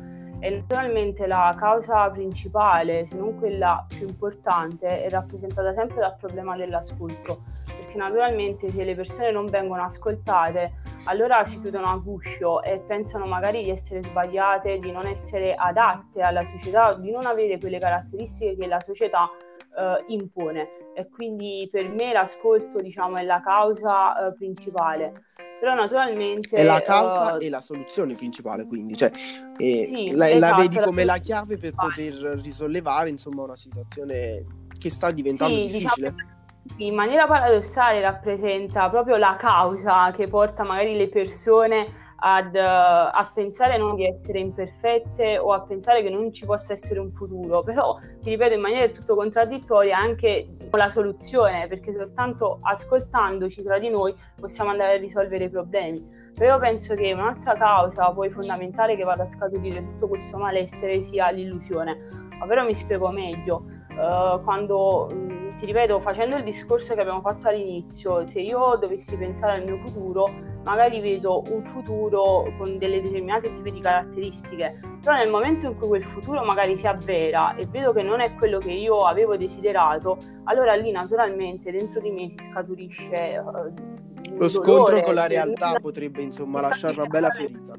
E 0.41 0.51
naturalmente 0.51 1.27
la 1.27 1.55
causa 1.57 2.11
principale, 2.11 3.07
se 3.07 3.17
non 3.17 3.39
quella 3.39 3.85
più 3.89 4.07
importante, 4.07 5.03
è 5.03 5.09
rappresentata 5.09 5.73
sempre 5.73 6.01
dal 6.01 6.17
problema 6.17 6.57
dell'ascolto, 6.57 7.45
perché 7.65 7.97
naturalmente 7.97 8.71
se 8.71 8.85
le 8.85 8.95
persone 8.95 9.31
non 9.31 9.47
vengono 9.47 9.85
ascoltate, 9.85 10.73
allora 11.07 11.45
si 11.45 11.61
chiudono 11.61 11.87
a 11.87 11.97
guscio 11.97 12.63
e 12.63 12.79
pensano 12.79 13.25
magari 13.27 13.65
di 13.65 13.71
essere 13.71 14.03
sbagliate, 14.03 14.79
di 14.79 14.91
non 14.91 15.07
essere 15.07 15.55
adatte 15.55 16.21
alla 16.21 16.45
società, 16.45 16.95
di 16.95 17.11
non 17.11 17.25
avere 17.25 17.59
quelle 17.59 17.79
caratteristiche 17.79 18.57
che 18.57 18.67
la 18.67 18.81
società 18.81 19.31
eh, 19.77 20.05
impone. 20.09 20.69
E 20.95 21.09
quindi 21.09 21.69
per 21.71 21.89
me 21.89 22.13
l'ascolto 22.13 22.81
diciamo 22.81 23.17
è 23.17 23.23
la 23.23 23.41
causa 23.43 24.29
eh, 24.29 24.35
principale. 24.35 25.23
Però 25.61 25.75
naturalmente 25.75 26.57
è 26.57 26.63
la 26.63 26.81
causa 26.83 27.37
uh, 27.37 27.41
e 27.41 27.49
la 27.49 27.61
soluzione 27.61 28.15
principale 28.15 28.67
quindi 28.67 28.97
cioè, 28.97 29.11
eh, 29.57 29.87
sì, 29.87 30.13
la, 30.13 30.29
esatto, 30.29 30.57
la, 30.57 30.61
vedi 30.61 30.79
come 30.79 31.05
la 31.05 31.17
chiave 31.19 31.57
per 31.57 31.73
poter 31.75 32.13
risollevare 32.43 33.09
insomma 33.09 33.45
una 33.45 33.57
situazione 33.57 34.45
che 34.79 34.91
sta 34.91 35.11
diventando 35.11 35.55
sì, 35.55 35.63
difficile. 35.63 36.11
diciamo 36.11 36.33
in 36.79 36.95
maniera 36.95 37.27
paradossale 37.27 38.01
rappresenta 38.01 38.89
proprio 38.89 39.17
la 39.17 39.37
causa 39.39 40.11
che 40.13 40.29
porta 40.29 40.65
magari 40.65 40.97
le 40.97 41.09
persone 41.09 41.87
ad, 42.27 42.55
uh, 42.55 42.59
a 42.59 43.31
pensare 43.35 43.77
non 43.77 43.97
di 43.97 44.07
essere 44.07 44.39
imperfette 44.39 45.37
o 45.37 45.53
a 45.53 45.61
pensare 45.61 46.03
che 46.03 46.09
non 46.09 46.33
ci 46.33 46.47
possa 46.47 46.73
essere 46.73 46.99
un 46.99 47.13
futuro, 47.13 47.63
però 47.63 47.99
ti 48.23 48.31
ripeto 48.31 48.55
in 48.55 48.63
maniera 48.63 48.87
del 48.87 48.95
tutto 48.95 49.15
contraddittoria 49.15 49.99
anche 49.99 50.57
la 50.71 50.89
soluzione, 50.89 51.67
perché 51.69 51.93
soltanto 51.93 52.61
ascoltandoci 52.63 53.63
tra 53.63 53.79
di 53.79 53.91
noi 53.91 54.15
possiamo 54.41 54.71
andare 54.71 54.95
a 54.95 54.97
risolvere 54.97 55.45
i 55.45 55.51
problemi. 55.51 56.23
Però 56.35 56.59
penso 56.59 56.95
che 56.95 57.13
un'altra 57.13 57.55
causa 57.55 58.11
poi 58.11 58.31
fondamentale 58.31 58.97
che 58.97 59.05
vada 59.05 59.25
a 59.25 59.29
scaturire 59.29 59.85
tutto 59.85 60.09
questo 60.09 60.39
malessere 60.39 61.03
sia 61.03 61.31
l'illusione. 61.31 61.99
Ovvero 62.43 62.65
mi 62.65 62.75
spiego 62.75 63.11
meglio, 63.11 63.65
uh, 63.91 64.43
quando 64.43 65.09
mh, 65.13 65.59
ti 65.59 65.67
ripeto, 65.67 66.01
facendo 66.01 66.37
il 66.37 66.43
discorso 66.43 66.95
che 66.95 67.01
abbiamo 67.03 67.21
fatto 67.21 67.49
all'inizio, 67.49 68.25
se 68.27 68.41
io 68.41 68.77
dovessi 68.77 69.17
pensare 69.17 69.59
al 69.59 69.65
mio 69.65 69.77
futuro, 69.79 70.29
magari 70.65 71.01
vedo 71.01 71.43
un 71.51 71.63
futuro 71.63 72.53
con 72.59 72.79
delle 72.79 73.01
determinate 73.01 73.53
tipi 73.53 73.71
di 73.71 73.81
caratteristiche, 73.81 74.81
però 75.03 75.17
nel 75.17 75.31
momento 75.31 75.67
in 75.67 75.77
cui 75.77 75.89
quel 75.89 76.05
futuro 76.05 76.43
magari 76.43 76.77
si 76.77 76.87
avvera 76.87 77.55
e 77.55 77.67
vedo 77.67 77.93
che 77.93 78.03
non 78.03 78.21
è 78.21 78.35
quello 78.35 78.59
che 78.59 78.73
io 78.73 79.05
avevo 79.05 79.37
desiderato, 79.37 80.19
allora 80.45 80.75
lì 80.75 80.91
naturalmente 80.91 81.71
dentro 81.71 82.01
di 82.01 82.11
me 82.11 82.29
si 82.29 82.37
scaturisce 82.51 83.43
uh, 83.45 84.03
lo 84.37 84.49
scontro 84.49 85.01
con 85.03 85.15
la 85.15 85.27
realtà 85.27 85.75
potrebbe 85.81 86.23
insomma 86.23 86.61
lasciare 86.61 86.99
una 86.99 87.07
bella 87.07 87.31
ferita. 87.31 87.75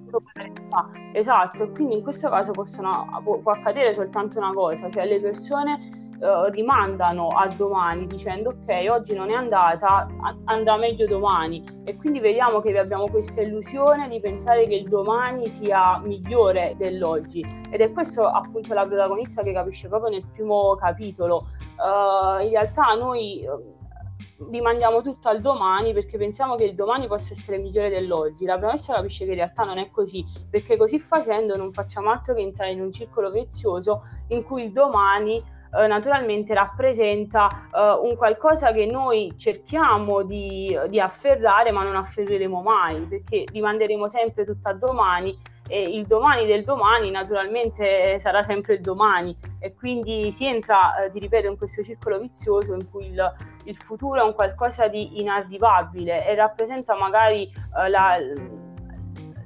Esatto, 1.11 1.71
quindi 1.71 1.95
in 1.95 2.03
questo 2.03 2.29
caso 2.29 2.51
possono, 2.51 3.21
può 3.23 3.51
accadere 3.51 3.93
soltanto 3.93 4.37
una 4.37 4.53
cosa, 4.53 4.89
cioè 4.89 5.05
le 5.05 5.19
persone 5.19 6.04
uh, 6.19 6.49
rimandano 6.49 7.27
a 7.27 7.47
domani 7.47 8.07
dicendo 8.07 8.49
ok 8.49 8.87
oggi 8.89 9.13
non 9.13 9.29
è 9.29 9.33
andata, 9.33 10.07
andrà 10.45 10.77
meglio 10.77 11.07
domani 11.07 11.63
e 11.83 11.95
quindi 11.97 12.19
vediamo 12.19 12.61
che 12.61 12.77
abbiamo 12.77 13.07
questa 13.07 13.41
illusione 13.41 14.07
di 14.07 14.19
pensare 14.19 14.67
che 14.67 14.75
il 14.75 14.87
domani 14.87 15.49
sia 15.49 15.99
migliore 16.03 16.75
dell'oggi 16.77 17.45
ed 17.69 17.81
è 17.81 17.91
questo 17.91 18.25
appunto 18.25 18.73
la 18.73 18.85
protagonista 18.85 19.43
che 19.43 19.53
capisce 19.53 19.87
proprio 19.87 20.11
nel 20.11 20.25
primo 20.33 20.75
capitolo. 20.75 21.45
Uh, 21.77 22.41
in 22.43 22.49
realtà 22.49 22.93
noi 22.93 23.45
rimandiamo 24.49 25.01
tutto 25.01 25.29
al 25.29 25.41
domani 25.41 25.93
perché 25.93 26.17
pensiamo 26.17 26.55
che 26.55 26.65
il 26.65 26.75
domani 26.75 27.07
possa 27.07 27.33
essere 27.33 27.57
migliore 27.57 27.89
dell'oggi. 27.89 28.45
La 28.45 28.57
promessa 28.57 28.93
capisce 28.93 29.23
che 29.25 29.31
in 29.31 29.37
realtà 29.37 29.63
non 29.63 29.77
è 29.77 29.89
così, 29.89 30.25
perché 30.49 30.77
così 30.77 30.99
facendo 30.99 31.55
non 31.55 31.71
facciamo 31.71 32.11
altro 32.11 32.33
che 32.33 32.41
entrare 32.41 32.71
in 32.71 32.81
un 32.81 32.91
circolo 32.91 33.31
prezioso 33.31 34.01
in 34.29 34.43
cui 34.43 34.65
il 34.65 34.71
domani 34.71 35.41
eh, 35.73 35.87
naturalmente 35.87 36.53
rappresenta 36.53 37.47
eh, 37.73 37.99
un 38.01 38.15
qualcosa 38.15 38.71
che 38.71 38.85
noi 38.85 39.33
cerchiamo 39.37 40.23
di, 40.23 40.77
di, 40.89 40.99
afferrare 40.99 41.71
ma 41.71 41.83
non 41.83 41.95
afferreremo 41.95 42.61
mai 42.61 43.01
perché 43.01 43.43
rimanderemo 43.51 44.07
sempre 44.07 44.45
tutto 44.45 44.69
a 44.69 44.73
domani 44.73 45.37
e 45.67 45.81
il 45.81 46.05
domani 46.05 46.45
del 46.45 46.63
domani 46.63 47.09
naturalmente 47.09 48.19
sarà 48.19 48.43
sempre 48.43 48.75
il 48.75 48.81
domani. 48.81 49.35
E 49.59 49.73
quindi 49.73 50.31
si 50.31 50.45
entra, 50.45 51.03
eh, 51.03 51.09
ti 51.09 51.19
ripeto, 51.19 51.47
in 51.47 51.57
questo 51.57 51.83
circolo 51.83 52.19
vizioso 52.19 52.73
in 52.73 52.89
cui 52.89 53.07
il, 53.07 53.33
il, 53.65 53.75
futuro 53.75 54.21
è 54.21 54.23
un 54.23 54.33
qualcosa 54.33 54.87
di 54.87 55.19
inarrivabile 55.19 56.27
e 56.27 56.35
rappresenta 56.35 56.95
magari 56.95 57.43
eh, 57.43 57.89
la 57.89 58.17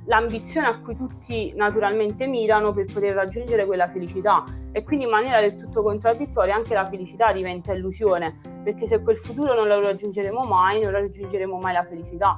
l'ambizione 0.10 0.68
a 0.68 0.80
cui 0.80 0.96
tutti 0.96 1.54
naturalmente 1.56 2.26
mirano 2.26 2.74
per 2.74 2.92
poter 2.92 3.14
raggiungere 3.14 3.66
quella 3.66 3.88
felicità. 3.88 4.44
E 4.72 4.84
quindi 4.84 5.06
in 5.06 5.12
maniera 5.12 5.40
del 5.40 5.56
tutto 5.56 5.82
contraddittoria 5.82 6.56
anche 6.56 6.74
la 6.74 6.86
felicità 6.86 7.32
diventa 7.32 7.74
illusione 7.74 8.34
perché 8.64 8.86
se 8.86 9.02
quel 9.02 9.18
futuro 9.18 9.54
non 9.54 9.68
lo 9.68 9.80
raggiungeremo 9.82 10.44
mai 10.44 10.82
non 10.82 10.92
raggiungeremo 10.92 11.58
mai 11.58 11.74
la 11.74 11.86
felicità. 11.86 12.38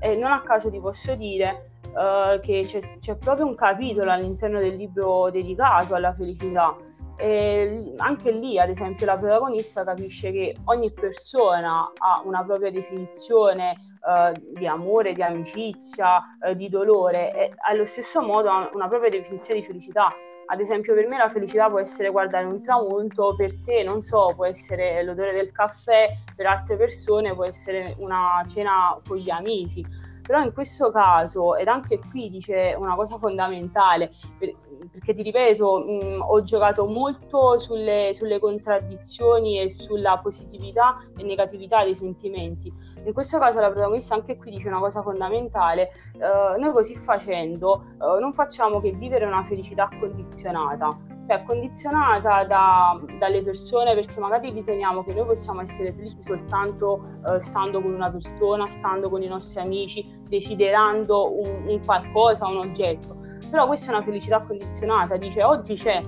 E 0.00 0.16
non 0.16 0.32
a 0.32 0.40
caso 0.40 0.70
ti 0.70 0.80
posso 0.80 1.14
dire 1.14 1.70
uh, 1.92 2.40
che 2.40 2.64
c'è, 2.66 2.80
c'è 2.98 3.16
proprio 3.16 3.46
un 3.46 3.54
capitolo 3.54 4.10
all'interno 4.10 4.58
del 4.58 4.74
libro 4.74 5.30
dedicato 5.30 5.94
alla 5.94 6.14
felicità. 6.14 6.74
E 7.16 7.92
anche 7.98 8.32
lì, 8.32 8.58
ad 8.58 8.70
esempio, 8.70 9.06
la 9.06 9.16
protagonista 9.16 9.84
capisce 9.84 10.32
che 10.32 10.56
ogni 10.64 10.90
persona 10.92 11.92
ha 11.98 12.22
una 12.24 12.42
propria 12.42 12.72
definizione 12.72 13.76
uh, 14.02 14.32
di 14.58 14.66
amore, 14.66 15.14
di 15.14 15.22
amicizia, 15.22 16.22
uh, 16.40 16.54
di 16.54 16.68
dolore 16.68 17.32
e 17.34 17.52
allo 17.68 17.84
stesso 17.84 18.22
modo 18.22 18.50
ha 18.50 18.70
una 18.72 18.88
propria 18.88 19.10
definizione 19.10 19.60
di 19.60 19.66
felicità. 19.66 20.12
Ad 20.46 20.60
esempio, 20.60 20.92
per 20.92 21.06
me 21.06 21.16
la 21.16 21.28
felicità 21.28 21.70
può 21.70 21.78
essere 21.78 22.10
guardare 22.10 22.44
un 22.44 22.60
tramonto, 22.60 23.34
per 23.36 23.54
te, 23.64 23.82
non 23.82 24.02
so, 24.02 24.32
può 24.34 24.44
essere 24.44 25.02
l'odore 25.02 25.32
del 25.32 25.50
caffè, 25.50 26.10
per 26.36 26.46
altre 26.46 26.76
persone 26.76 27.32
può 27.32 27.44
essere 27.44 27.94
una 27.98 28.44
cena 28.46 29.00
con 29.06 29.16
gli 29.16 29.30
amici. 29.30 29.86
Però 30.22 30.42
in 30.42 30.52
questo 30.52 30.90
caso, 30.90 31.56
ed 31.56 31.68
anche 31.68 31.98
qui 32.10 32.28
dice 32.28 32.74
una 32.76 32.94
cosa 32.94 33.16
fondamentale, 33.16 34.12
per, 34.38 34.52
perché 34.92 35.14
ti 35.14 35.22
ripeto, 35.22 35.78
mh, 35.78 36.24
ho 36.28 36.42
giocato 36.42 36.84
molto 36.84 37.58
sulle, 37.58 38.10
sulle, 38.12 38.38
contraddizioni 38.38 39.58
e 39.58 39.70
sulla 39.70 40.18
positività 40.18 40.96
e 41.16 41.22
negatività 41.22 41.82
dei 41.82 41.94
sentimenti. 41.94 42.70
In 43.04 43.12
questo 43.14 43.38
caso 43.38 43.58
la 43.58 43.70
protagonista 43.70 44.14
anche 44.14 44.36
qui 44.36 44.50
dice 44.50 44.68
una 44.68 44.78
cosa 44.78 45.00
fondamentale, 45.02 45.88
uh, 46.14 46.60
noi 46.60 46.72
così 46.72 46.94
facendo 46.94 47.82
uh, 47.98 48.20
non 48.20 48.34
facciamo 48.34 48.80
che 48.80 48.92
vivere 48.92 49.24
una 49.24 49.42
felicità 49.44 49.88
condizionata, 49.98 50.90
cioè 51.26 51.42
condizionata 51.44 52.44
da, 52.44 53.02
dalle 53.18 53.42
persone 53.42 53.94
perché 53.94 54.20
magari 54.20 54.50
riteniamo 54.50 55.02
che 55.04 55.14
noi 55.14 55.24
possiamo 55.24 55.62
essere 55.62 55.92
felici 55.94 56.18
soltanto 56.22 57.02
uh, 57.24 57.38
stando 57.38 57.80
con 57.80 57.94
una 57.94 58.10
persona, 58.10 58.68
stando 58.68 59.08
con 59.08 59.22
i 59.22 59.26
nostri 59.26 59.60
amici, 59.60 60.06
desiderando 60.28 61.32
un, 61.34 61.66
un 61.66 61.80
qualcosa, 61.82 62.46
un 62.46 62.58
oggetto 62.58 63.31
però 63.52 63.66
questa 63.66 63.92
è 63.92 63.94
una 63.94 64.02
felicità 64.02 64.40
condizionata, 64.40 65.18
dice 65.18 65.42
oggi 65.44 65.74
c'è, 65.74 66.02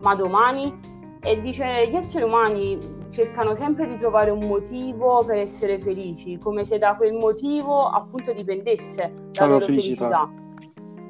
ma 0.00 0.14
domani? 0.14 0.94
E 1.20 1.42
dice 1.42 1.88
gli 1.90 1.94
esseri 1.94 2.24
umani 2.24 2.78
cercano 3.10 3.54
sempre 3.54 3.86
di 3.86 3.96
trovare 3.96 4.30
un 4.30 4.46
motivo 4.46 5.22
per 5.22 5.36
essere 5.36 5.78
felici, 5.78 6.38
come 6.38 6.64
se 6.64 6.78
da 6.78 6.96
quel 6.96 7.12
motivo 7.12 7.84
appunto 7.84 8.32
dipendesse 8.32 9.12
la 9.34 9.44
loro 9.44 9.60
felicità. 9.60 10.08
felicità. 10.08 10.44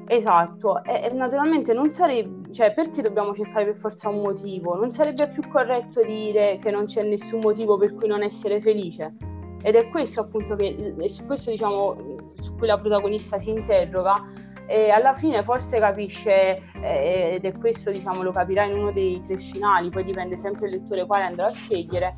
Esatto, 0.08 0.82
e, 0.82 1.04
e, 1.04 1.12
naturalmente 1.12 1.72
non 1.72 1.88
sarebbe, 1.90 2.52
cioè 2.52 2.74
perché 2.74 3.00
dobbiamo 3.00 3.32
cercare 3.32 3.66
per 3.66 3.76
forza 3.76 4.08
un 4.08 4.22
motivo? 4.22 4.74
Non 4.74 4.90
sarebbe 4.90 5.28
più 5.28 5.48
corretto 5.48 6.02
dire 6.02 6.58
che 6.60 6.72
non 6.72 6.86
c'è 6.86 7.04
nessun 7.04 7.38
motivo 7.38 7.76
per 7.78 7.94
cui 7.94 8.08
non 8.08 8.24
essere 8.24 8.60
felice? 8.60 9.14
Ed 9.62 9.76
è 9.76 9.88
questo 9.88 10.20
appunto 10.20 10.56
che, 10.56 10.94
su 11.06 11.26
questo 11.26 11.50
diciamo, 11.50 11.96
su 12.40 12.56
cui 12.56 12.66
la 12.66 12.78
protagonista 12.78 13.38
si 13.38 13.50
interroga, 13.50 14.20
e 14.66 14.90
alla 14.90 15.12
fine 15.12 15.42
forse 15.42 15.78
capisce, 15.78 16.60
eh, 16.82 17.34
ed 17.34 17.44
è 17.44 17.52
questo 17.58 17.90
diciamo 17.90 18.22
lo 18.22 18.32
capirà 18.32 18.64
in 18.64 18.76
uno 18.76 18.92
dei 18.92 19.20
tre 19.20 19.36
finali, 19.36 19.90
poi 19.90 20.04
dipende 20.04 20.36
sempre 20.36 20.66
il 20.66 20.72
lettore 20.72 21.06
quale 21.06 21.24
andrà 21.24 21.46
a 21.46 21.52
scegliere, 21.52 22.16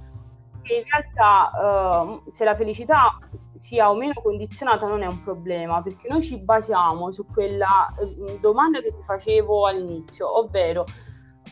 che 0.63 0.75
in 0.75 0.83
realtà 0.91 2.21
eh, 2.25 2.31
se 2.31 2.45
la 2.45 2.55
felicità 2.55 3.19
sia 3.33 3.91
o 3.91 3.95
meno 3.95 4.15
condizionata 4.23 4.87
non 4.87 5.03
è 5.03 5.07
un 5.07 5.23
problema, 5.23 5.83
perché 5.83 6.09
noi 6.09 6.23
ci 6.23 6.39
basiamo 6.39 7.11
su 7.13 7.27
quella 7.27 7.95
eh, 7.99 8.39
domanda 8.41 8.81
che 8.81 8.93
ti 8.93 9.03
facevo 9.03 9.67
all'inizio, 9.67 10.39
ovvero 10.39 10.85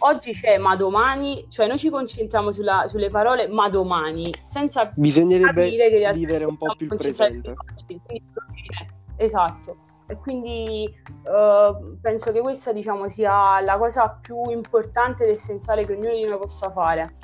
oggi 0.00 0.32
c'è 0.32 0.58
ma 0.58 0.76
domani, 0.76 1.46
cioè 1.48 1.66
noi 1.66 1.78
ci 1.78 1.88
concentriamo 1.88 2.52
sulla, 2.52 2.86
sulle 2.86 3.08
parole 3.08 3.48
ma 3.48 3.68
domani, 3.68 4.24
senza 4.44 4.90
Bisognerebbe 4.94 6.12
vivere 6.12 6.44
un 6.44 6.56
po' 6.56 6.74
più 6.76 6.88
il 6.90 6.96
presente. 6.96 7.54
Esatto. 9.16 9.76
E 10.08 10.16
quindi 10.16 10.88
uh, 11.08 11.98
penso 12.00 12.30
che 12.32 12.40
questa 12.40 12.72
diciamo, 12.72 13.08
sia 13.08 13.60
la 13.60 13.76
cosa 13.76 14.18
più 14.20 14.40
importante 14.50 15.24
ed 15.24 15.30
essenziale 15.30 15.84
che 15.84 15.92
ognuno 15.92 16.14
di 16.14 16.24
noi 16.24 16.38
possa 16.38 16.70
fare. 16.70 17.16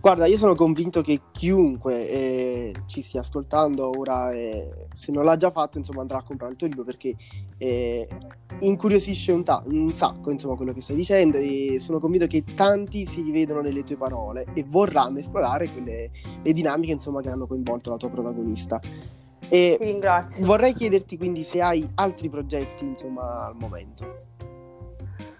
Guarda, 0.00 0.24
io 0.24 0.38
sono 0.38 0.54
convinto 0.54 1.02
che 1.02 1.20
chiunque 1.30 2.08
eh, 2.08 2.74
ci 2.86 3.02
stia 3.02 3.20
ascoltando 3.20 3.90
ora, 3.98 4.30
eh, 4.30 4.86
se 4.94 5.12
non 5.12 5.24
l'ha 5.24 5.36
già 5.36 5.50
fatto, 5.50 5.76
insomma, 5.76 6.00
andrà 6.00 6.16
a 6.16 6.22
comprare 6.22 6.52
il 6.52 6.56
tuo 6.56 6.68
libro 6.68 6.84
perché 6.84 7.14
eh, 7.58 8.08
incuriosisce 8.60 9.30
un, 9.32 9.44
ta- 9.44 9.62
un, 9.66 9.92
sacco, 9.92 10.30
insomma, 10.30 10.56
quello 10.56 10.72
che 10.72 10.80
stai 10.80 10.96
dicendo 10.96 11.36
e 11.36 11.76
sono 11.80 12.00
convinto 12.00 12.26
che 12.26 12.44
tanti 12.54 13.04
si 13.04 13.20
rivedono 13.20 13.60
nelle 13.60 13.84
tue 13.84 13.96
parole 13.96 14.46
e 14.54 14.64
vorranno 14.66 15.18
esplorare 15.18 15.68
quelle 15.68 16.10
le 16.42 16.52
dinamiche, 16.54 16.92
insomma, 16.92 17.20
che 17.20 17.28
hanno 17.28 17.46
coinvolto 17.46 17.90
la 17.90 17.98
tua 17.98 18.08
protagonista. 18.08 18.80
E 19.50 19.76
Ti 19.78 19.84
ringrazio. 19.84 20.46
Vorrei 20.46 20.72
chiederti 20.72 21.16
quindi 21.18 21.42
se 21.42 21.60
hai 21.60 21.86
altri 21.96 22.28
progetti, 22.28 22.84
insomma, 22.84 23.46
al 23.46 23.56
momento. 23.58 24.28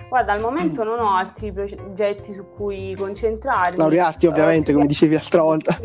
Guarda, 0.08 0.32
al 0.32 0.40
momento 0.40 0.82
non 0.82 0.98
ho 0.98 1.16
altri 1.16 1.52
progetti 1.52 2.34
su 2.34 2.44
cui 2.56 2.96
concentrarmi. 2.96 3.76
Laurearti, 3.76 4.26
ovviamente, 4.26 4.72
uh, 4.72 4.74
come 4.74 4.86
dicevi 4.86 5.14
l'altra 5.14 5.42
volta. 5.42 5.78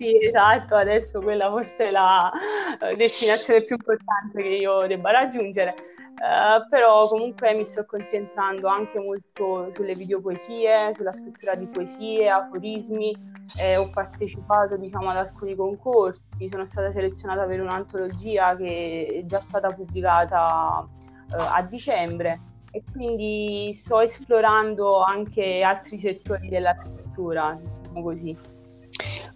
Sì, 0.00 0.16
esatto, 0.24 0.76
adesso 0.76 1.20
quella 1.20 1.50
forse 1.50 1.88
è 1.88 1.90
la 1.90 2.30
uh, 2.32 2.94
destinazione 2.94 3.64
più 3.64 3.74
importante 3.74 4.40
che 4.40 4.48
io 4.48 4.86
debba 4.86 5.10
raggiungere, 5.10 5.74
uh, 5.76 6.68
però 6.68 7.08
comunque 7.08 7.52
mi 7.54 7.64
sto 7.64 7.84
concentrando 7.84 8.68
anche 8.68 9.00
molto 9.00 9.72
sulle 9.72 9.96
videopoesie, 9.96 10.94
sulla 10.94 11.12
scrittura 11.12 11.56
di 11.56 11.66
poesie, 11.66 12.28
aforismi, 12.28 13.12
eh, 13.60 13.76
ho 13.76 13.90
partecipato 13.90 14.76
diciamo 14.76 15.10
ad 15.10 15.16
alcuni 15.16 15.56
concorsi, 15.56 16.22
sono 16.48 16.64
stata 16.64 16.92
selezionata 16.92 17.44
per 17.46 17.60
un'antologia 17.60 18.54
che 18.54 19.20
è 19.20 19.26
già 19.26 19.40
stata 19.40 19.72
pubblicata 19.72 20.88
a 21.30 21.62
dicembre 21.62 22.40
e 22.70 22.84
quindi 22.92 23.72
sto 23.74 23.98
esplorando 23.98 25.02
anche 25.02 25.62
altri 25.62 25.98
settori 25.98 26.48
della 26.48 26.72
scrittura, 26.74 27.58
diciamo 27.60 28.02
così. 28.02 28.57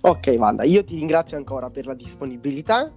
Ok, 0.05 0.35
Wanda, 0.37 0.65
io 0.65 0.83
ti 0.83 0.97
ringrazio 0.97 1.37
ancora 1.37 1.71
per 1.71 1.87
la 1.87 1.95
disponibilità, 1.95 2.91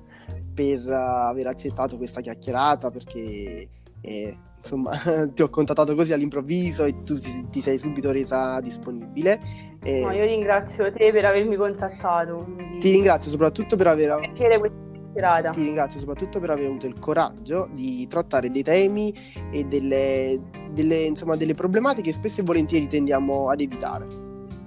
per 0.56 0.80
uh, 0.88 1.28
aver 1.30 1.46
accettato 1.46 1.98
questa 1.98 2.20
chiacchierata, 2.20 2.90
perché 2.90 3.68
eh, 4.02 4.38
insomma 4.58 4.90
ti 5.32 5.44
ho 5.44 5.50
contattato 5.50 5.94
così 5.94 6.14
all'improvviso 6.14 6.84
e 6.84 7.04
tu 7.04 7.20
ti, 7.20 7.46
ti 7.52 7.62
sei 7.62 7.78
subito 7.78 8.12
resa 8.12 8.60
disponibile. 8.60 9.40
E... 9.84 10.00
No, 10.00 10.12
io 10.14 10.26
ringrazio 10.26 10.92
te 10.92 11.12
per 11.12 11.26
avermi 11.26 11.56
contattato. 11.56 12.44
Quindi... 12.44 12.80
Ti 12.80 12.92
ringrazio 12.94 13.30
soprattutto 13.30 13.76
per 13.76 13.86
aver... 13.86 14.18
Piacere 14.22 14.60
chiacchierata. 14.60 15.50
Ti 15.52 15.62
ringrazio 15.62 16.00
soprattutto 16.00 16.40
per 16.40 16.50
aver 16.50 16.66
avuto 16.66 16.88
il 16.88 16.98
coraggio 16.98 17.70
di 17.72 18.08
trattare 18.08 18.50
dei 18.50 18.64
temi 18.64 19.14
e 19.52 19.64
delle, 19.66 20.42
delle, 20.72 21.04
insomma, 21.04 21.36
delle 21.36 21.54
problematiche 21.54 22.10
che 22.10 22.14
spesso 22.14 22.42
e 22.42 22.44
volentieri 22.44 22.88
tendiamo 22.88 23.50
ad 23.50 23.62
evitare. 23.62 24.08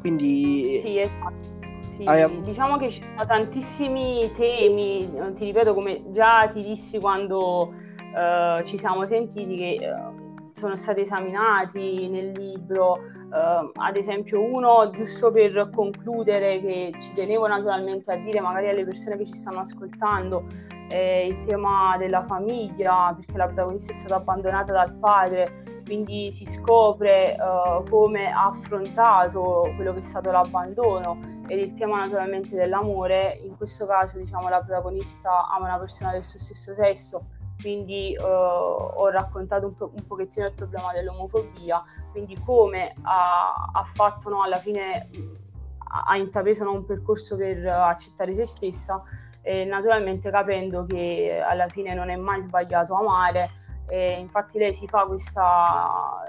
Quindi... 0.00 0.78
Sì, 0.84 1.00
esatto. 1.00 1.57
Sì, 1.88 2.04
hai... 2.04 2.40
Diciamo 2.42 2.76
che 2.76 2.90
ci 2.90 3.02
sono 3.02 3.26
tantissimi 3.26 4.30
temi, 4.32 5.10
ti 5.34 5.44
ripeto 5.44 5.74
come 5.74 6.02
già 6.12 6.46
ti 6.48 6.62
dissi 6.62 6.98
quando 6.98 7.72
uh, 7.72 8.62
ci 8.64 8.76
siamo 8.76 9.06
sentiti 9.06 9.56
che 9.56 9.78
uh, 9.86 10.28
sono 10.58 10.76
stati 10.76 11.00
esaminati 11.00 12.08
nel 12.08 12.32
libro, 12.32 12.98
eh, 12.98 13.70
ad 13.74 13.96
esempio 13.96 14.42
uno 14.42 14.90
giusto 14.90 15.30
per 15.30 15.70
concludere 15.72 16.60
che 16.60 16.92
ci 16.98 17.12
tenevo 17.12 17.46
naturalmente 17.46 18.12
a 18.12 18.16
dire 18.16 18.40
magari 18.40 18.68
alle 18.68 18.84
persone 18.84 19.16
che 19.16 19.24
ci 19.24 19.34
stanno 19.34 19.60
ascoltando, 19.60 20.46
è 20.88 21.26
il 21.28 21.38
tema 21.46 21.96
della 21.96 22.22
famiglia, 22.24 23.14
perché 23.14 23.38
la 23.38 23.46
protagonista 23.46 23.92
è 23.92 23.94
stata 23.94 24.16
abbandonata 24.16 24.72
dal 24.72 24.94
padre, 24.94 25.77
quindi 25.88 26.30
si 26.32 26.44
scopre 26.44 27.34
uh, 27.40 27.82
come 27.88 28.30
ha 28.30 28.44
affrontato 28.44 29.72
quello 29.74 29.94
che 29.94 30.00
è 30.00 30.02
stato 30.02 30.30
l'abbandono 30.30 31.18
ed 31.46 31.58
il 31.60 31.72
tema 31.72 32.00
naturalmente 32.00 32.54
dell'amore, 32.54 33.40
in 33.42 33.56
questo 33.56 33.86
caso 33.86 34.18
diciamo 34.18 34.50
la 34.50 34.60
protagonista 34.60 35.48
ama 35.48 35.64
una 35.64 35.78
persona 35.78 36.12
del 36.12 36.24
suo 36.24 36.38
stesso 36.38 36.74
sesso 36.74 37.24
quindi 37.58 38.14
uh, 38.18 38.22
ho 38.22 39.08
raccontato 39.08 39.66
un, 39.66 39.74
po- 39.76 39.90
un, 39.96 40.06
pochettino 40.06 40.46
il 40.46 40.52
problema 40.52 40.92
dell'omofobia, 40.92 41.82
quindi 42.12 42.38
come 42.44 42.94
ha, 43.02 43.70
ha 43.72 43.84
fatto 43.84 44.28
no, 44.28 44.42
alla 44.42 44.58
fine 44.58 45.08
ha 46.06 46.16
intrapreso 46.18 46.64
no, 46.64 46.72
un 46.72 46.84
percorso 46.84 47.34
per 47.36 47.66
accettare 47.66 48.34
se 48.34 48.44
stessa 48.44 49.02
naturalmente 49.66 50.30
capendo 50.30 50.84
che 50.84 51.42
alla 51.42 51.68
fine 51.68 51.94
non 51.94 52.10
è 52.10 52.16
mai 52.16 52.38
sbagliato 52.38 52.94
amare 52.94 53.48
e 53.88 54.18
infatti 54.20 54.58
lei 54.58 54.72
si 54.72 54.86
fa 54.86 55.04
questa 55.06 56.24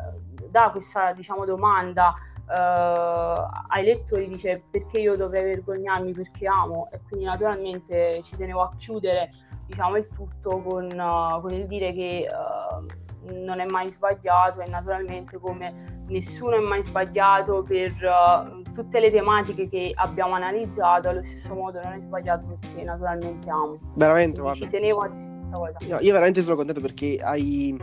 dà 0.49 0.69
questa 0.71 1.13
diciamo, 1.13 1.45
domanda 1.45 2.13
uh, 2.47 3.47
ai 3.67 3.83
lettori 3.83 4.27
dice 4.27 4.63
perché 4.69 4.99
io 4.99 5.15
dovrei 5.15 5.43
vergognarmi 5.43 6.11
perché 6.13 6.47
amo 6.47 6.89
e 6.91 6.99
quindi 7.07 7.25
naturalmente 7.25 8.21
ci 8.23 8.35
tenevo 8.35 8.61
a 8.61 8.73
chiudere 8.77 9.29
diciamo 9.65 9.97
il 9.97 10.07
tutto 10.07 10.61
con, 10.61 10.85
uh, 10.85 11.41
con 11.41 11.51
il 11.51 11.67
dire 11.67 11.93
che 11.93 12.27
uh, 12.29 13.07
non 13.31 13.59
è 13.59 13.65
mai 13.65 13.89
sbagliato 13.89 14.61
e 14.61 14.69
naturalmente 14.69 15.37
come 15.37 16.03
nessuno 16.07 16.55
è 16.55 16.59
mai 16.59 16.81
sbagliato 16.81 17.61
per 17.61 17.91
uh, 17.91 18.61
tutte 18.73 18.99
le 18.99 19.11
tematiche 19.11 19.69
che 19.69 19.91
abbiamo 19.93 20.33
analizzato, 20.33 21.09
allo 21.09 21.21
stesso 21.21 21.53
modo 21.53 21.79
non 21.83 21.93
è 21.93 21.99
sbagliato 21.99 22.45
perché 22.45 22.81
naturalmente 22.83 23.49
amo. 23.49 23.77
Veramente, 23.95 24.41
guarda. 24.41 24.59
Ci 24.59 24.67
tenevo 24.67 24.99
a 25.01 25.28
questa 25.57 25.77
cosa. 25.79 25.85
Io, 25.85 25.99
io 25.99 26.13
veramente 26.13 26.41
sono 26.41 26.55
contento 26.55 26.81
perché 26.81 27.17
hai, 27.21 27.77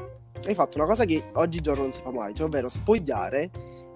hai 0.47 0.55
fatto 0.55 0.79
una 0.79 0.87
cosa 0.87 1.05
che 1.05 1.31
oggigiorno 1.35 1.83
non 1.83 1.93
si 1.93 2.01
fa 2.01 2.11
mai, 2.11 2.35
cioè 2.35 2.47
ovvero 2.47 2.69
spogliare 2.69 3.51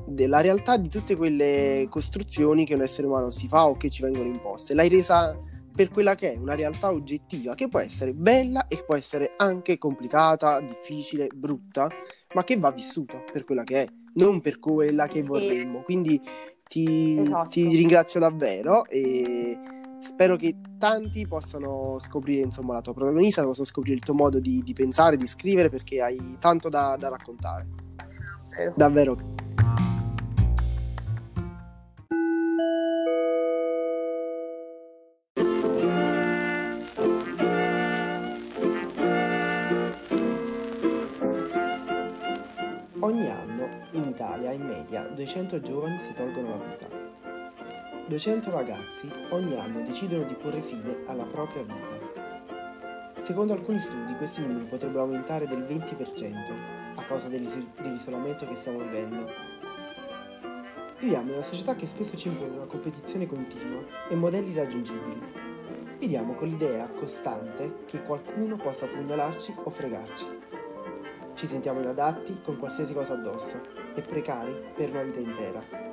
della 0.06 0.40
realtà 0.40 0.76
di 0.76 0.88
tutte 0.88 1.16
quelle 1.16 1.86
costruzioni 1.88 2.64
che 2.64 2.74
un 2.74 2.82
essere 2.82 3.06
umano 3.06 3.30
si 3.30 3.46
fa 3.46 3.66
o 3.66 3.76
che 3.76 3.90
ci 3.90 4.02
vengono 4.02 4.26
imposte. 4.26 4.74
L'hai 4.74 4.88
resa 4.88 5.38
per 5.72 5.88
quella 5.88 6.14
che 6.14 6.34
è 6.34 6.36
una 6.36 6.54
realtà 6.54 6.90
oggettiva 6.90 7.54
che 7.54 7.68
può 7.68 7.78
essere 7.78 8.12
bella 8.12 8.66
e 8.66 8.82
può 8.84 8.96
essere 8.96 9.34
anche 9.36 9.78
complicata, 9.78 10.60
difficile, 10.60 11.28
brutta, 11.32 11.88
ma 12.34 12.44
che 12.44 12.56
va 12.56 12.70
vissuta 12.70 13.22
per 13.32 13.44
quella 13.44 13.62
che 13.62 13.82
è, 13.82 13.88
non 14.14 14.40
per 14.40 14.58
quella 14.58 15.06
che 15.06 15.22
vorremmo. 15.22 15.82
Quindi 15.82 16.20
ti, 16.66 17.18
esatto. 17.18 17.48
ti 17.48 17.66
ringrazio 17.76 18.20
davvero 18.20 18.84
e 18.86 19.58
spero 20.00 20.36
che 20.36 20.56
tanti 20.78 21.26
possano 21.26 21.98
scoprire 22.00 22.42
insomma, 22.42 22.74
la 22.74 22.80
tua 22.80 22.94
protagonista, 22.94 23.44
possano 23.44 23.66
scoprire 23.66 23.96
il 23.96 24.02
tuo 24.02 24.14
modo 24.14 24.40
di, 24.40 24.62
di 24.62 24.72
pensare, 24.72 25.16
di 25.16 25.26
scrivere, 25.26 25.68
perché 25.68 26.02
hai 26.02 26.36
tanto 26.38 26.68
da, 26.68 26.96
da 26.98 27.08
raccontare. 27.08 27.66
Davvero. 28.74 29.14
davvero. 29.14 29.48
Ogni 43.02 43.30
anno 43.30 43.68
in 43.92 44.08
Italia 44.08 44.52
in 44.52 44.62
media 44.62 45.02
200 45.02 45.60
giovani 45.60 45.98
si 46.00 46.12
tolgono 46.14 46.48
la 46.50 46.56
vita. 46.58 46.99
200 48.10 48.50
ragazzi 48.50 49.08
ogni 49.28 49.56
anno 49.56 49.82
decidono 49.86 50.24
di 50.24 50.34
porre 50.34 50.60
fine 50.60 51.04
alla 51.06 51.22
propria 51.22 51.62
vita. 51.62 53.22
Secondo 53.22 53.52
alcuni 53.52 53.78
studi 53.78 54.16
questi 54.16 54.40
numeri 54.40 54.64
potrebbero 54.64 55.02
aumentare 55.02 55.46
del 55.46 55.60
20% 55.60 56.96
a 56.96 57.02
causa 57.04 57.28
dell'isolamento 57.28 58.48
che 58.48 58.56
stiamo 58.56 58.80
vivendo. 58.80 59.30
Viviamo 60.98 61.28
in 61.28 61.34
una 61.34 61.44
società 61.44 61.76
che 61.76 61.86
spesso 61.86 62.16
ci 62.16 62.26
impone 62.26 62.56
una 62.56 62.64
competizione 62.64 63.28
continua 63.28 63.84
e 64.08 64.16
modelli 64.16 64.50
irraggiungibili. 64.50 65.22
Viviamo 66.00 66.34
con 66.34 66.48
l'idea 66.48 66.88
costante 66.88 67.84
che 67.86 68.02
qualcuno 68.02 68.56
possa 68.56 68.86
pugnalarci 68.86 69.54
o 69.62 69.70
fregarci 69.70 70.38
ci 71.34 71.46
sentiamo 71.46 71.80
inadatti 71.80 72.40
con 72.42 72.58
qualsiasi 72.58 72.92
cosa 72.92 73.14
addosso 73.14 73.62
e 73.94 74.02
precari 74.02 74.52
per 74.74 74.90
una 74.90 75.02
vita 75.04 75.20
intera. 75.20 75.89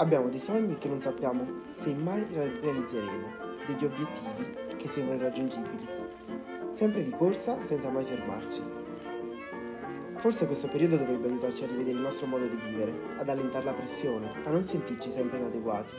Abbiamo 0.00 0.28
dei 0.28 0.38
sogni 0.38 0.78
che 0.78 0.86
non 0.86 1.00
sappiamo 1.00 1.44
se 1.72 1.92
mai 1.92 2.24
realizzeremo, 2.30 3.26
degli 3.66 3.84
obiettivi 3.84 4.56
che 4.76 4.88
sembrano 4.88 5.22
irraggiungibili. 5.22 5.88
Sempre 6.70 7.02
di 7.02 7.10
corsa 7.10 7.58
senza 7.64 7.90
mai 7.90 8.04
fermarci. 8.04 8.62
Forse 10.18 10.46
questo 10.46 10.68
periodo 10.68 10.98
dovrebbe 10.98 11.26
aiutarci 11.26 11.64
a 11.64 11.66
rivedere 11.66 11.96
il 11.96 12.02
nostro 12.02 12.28
modo 12.28 12.46
di 12.46 12.54
vivere, 12.54 12.94
ad 13.16 13.28
allentare 13.28 13.64
la 13.64 13.72
pressione, 13.72 14.30
a 14.44 14.50
non 14.50 14.62
sentirci 14.62 15.10
sempre 15.10 15.38
inadeguati. 15.38 15.94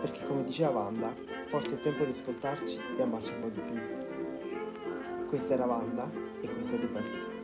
Perché 0.00 0.24
come 0.24 0.42
diceva 0.42 0.70
Wanda, 0.70 1.14
forse 1.48 1.74
è 1.74 1.80
tempo 1.80 2.04
di 2.04 2.12
ascoltarci 2.12 2.80
e 2.96 3.02
amarci 3.02 3.32
un 3.32 3.40
po' 3.40 3.48
di 3.48 3.60
più. 3.60 3.78
Questa 5.28 5.52
era 5.52 5.66
Wanda 5.66 6.10
e 6.40 6.48
questo 6.48 6.74
è 6.74 6.78
The 6.78 6.86
Pet. 6.86 7.34